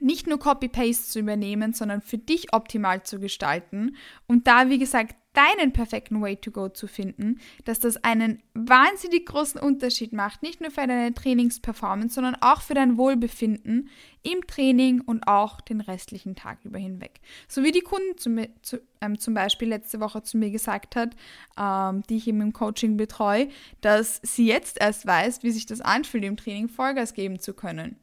nicht 0.00 0.26
nur 0.26 0.38
Copy-Paste 0.38 1.04
zu 1.04 1.20
übernehmen, 1.20 1.72
sondern 1.72 2.02
für 2.02 2.18
dich 2.18 2.52
optimal 2.52 3.04
zu 3.04 3.20
gestalten 3.20 3.96
und 4.26 4.46
da, 4.46 4.68
wie 4.68 4.78
gesagt, 4.78 5.16
deinen 5.34 5.72
perfekten 5.72 6.22
Way 6.22 6.36
to 6.36 6.50
Go 6.50 6.68
zu 6.68 6.86
finden, 6.86 7.40
dass 7.64 7.80
das 7.80 8.02
einen 8.02 8.42
wahnsinnig 8.54 9.26
großen 9.26 9.60
Unterschied 9.60 10.12
macht, 10.12 10.42
nicht 10.42 10.60
nur 10.60 10.70
für 10.70 10.86
deine 10.86 11.12
Trainingsperformance, 11.12 12.14
sondern 12.14 12.36
auch 12.40 12.62
für 12.62 12.74
dein 12.74 12.96
Wohlbefinden 12.96 13.90
im 14.22 14.46
Training 14.46 15.00
und 15.00 15.26
auch 15.26 15.60
den 15.60 15.80
restlichen 15.80 16.36
Tag 16.36 16.64
über 16.64 16.78
hinweg. 16.78 17.20
So 17.48 17.62
wie 17.62 17.72
die 17.72 17.80
Kunden 17.80 18.16
zu, 18.16 18.48
zu, 18.62 18.80
ähm, 19.00 19.18
zum 19.18 19.34
Beispiel 19.34 19.68
letzte 19.68 20.00
Woche 20.00 20.22
zu 20.22 20.38
mir 20.38 20.50
gesagt 20.50 20.96
hat, 20.96 21.14
ähm, 21.58 22.02
die 22.08 22.16
ich 22.16 22.28
eben 22.28 22.40
im 22.40 22.52
Coaching 22.52 22.96
betreue, 22.96 23.48
dass 23.80 24.20
sie 24.22 24.46
jetzt 24.46 24.80
erst 24.80 25.04
weiß, 25.04 25.42
wie 25.42 25.50
sich 25.50 25.66
das 25.66 25.80
anfühlt, 25.80 26.24
im 26.24 26.36
Training 26.36 26.68
Vollgas 26.68 27.12
geben 27.12 27.40
zu 27.40 27.54
können, 27.54 27.96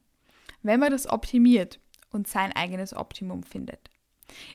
wenn 0.64 0.80
man 0.80 0.92
das 0.92 1.08
optimiert 1.08 1.80
und 2.12 2.28
sein 2.28 2.52
eigenes 2.52 2.94
Optimum 2.94 3.44
findet. 3.44 3.91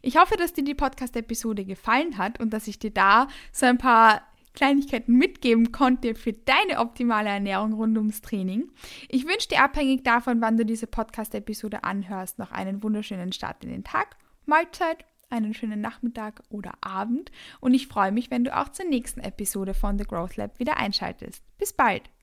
Ich 0.03 0.17
hoffe, 0.17 0.37
dass 0.37 0.53
dir 0.53 0.65
die 0.65 0.75
Podcast-Episode 0.75 1.65
gefallen 1.65 2.19
hat 2.19 2.41
und 2.41 2.51
dass 2.51 2.69
ich 2.69 2.79
dir 2.79 2.91
da 2.91 3.29
so 3.53 3.67
ein 3.67 3.79
paar 3.79 4.23
Kleinigkeiten 4.57 5.13
mitgeben 5.13 5.71
konnte 5.71 6.15
für 6.15 6.33
deine 6.33 6.81
optimale 6.81 7.29
Ernährung 7.29 7.75
rund 7.75 7.97
ums 7.99 8.23
Training. 8.23 8.71
Ich 9.09 9.27
wünsche 9.27 9.49
dir 9.49 9.63
abhängig 9.63 10.03
davon, 10.03 10.41
wann 10.41 10.57
du 10.57 10.65
diese 10.65 10.87
Podcast-Episode 10.87 11.85
anhörst, 11.85 12.39
noch 12.39 12.51
einen 12.51 12.83
wunderschönen 12.83 13.33
Start 13.33 13.63
in 13.63 13.71
den 13.71 13.85
Tag, 13.85 14.17
Mahlzeit, 14.47 15.05
einen 15.29 15.55
schönen 15.55 15.81
Nachmittag 15.81 16.43
oder 16.49 16.73
Abend 16.81 17.31
und 17.61 17.75
ich 17.75 17.89
freue 17.89 18.13
mich, 18.13 18.31
wenn 18.31 18.45
du 18.45 18.57
auch 18.57 18.71
zur 18.71 18.87
nächsten 18.87 19.21
Episode 19.21 19.75
von 19.75 19.99
The 19.99 20.05
Growth 20.05 20.37
Lab 20.37 20.59
wieder 20.59 20.79
einschaltest. 20.79 21.43
Bis 21.59 21.73
bald! 21.73 22.16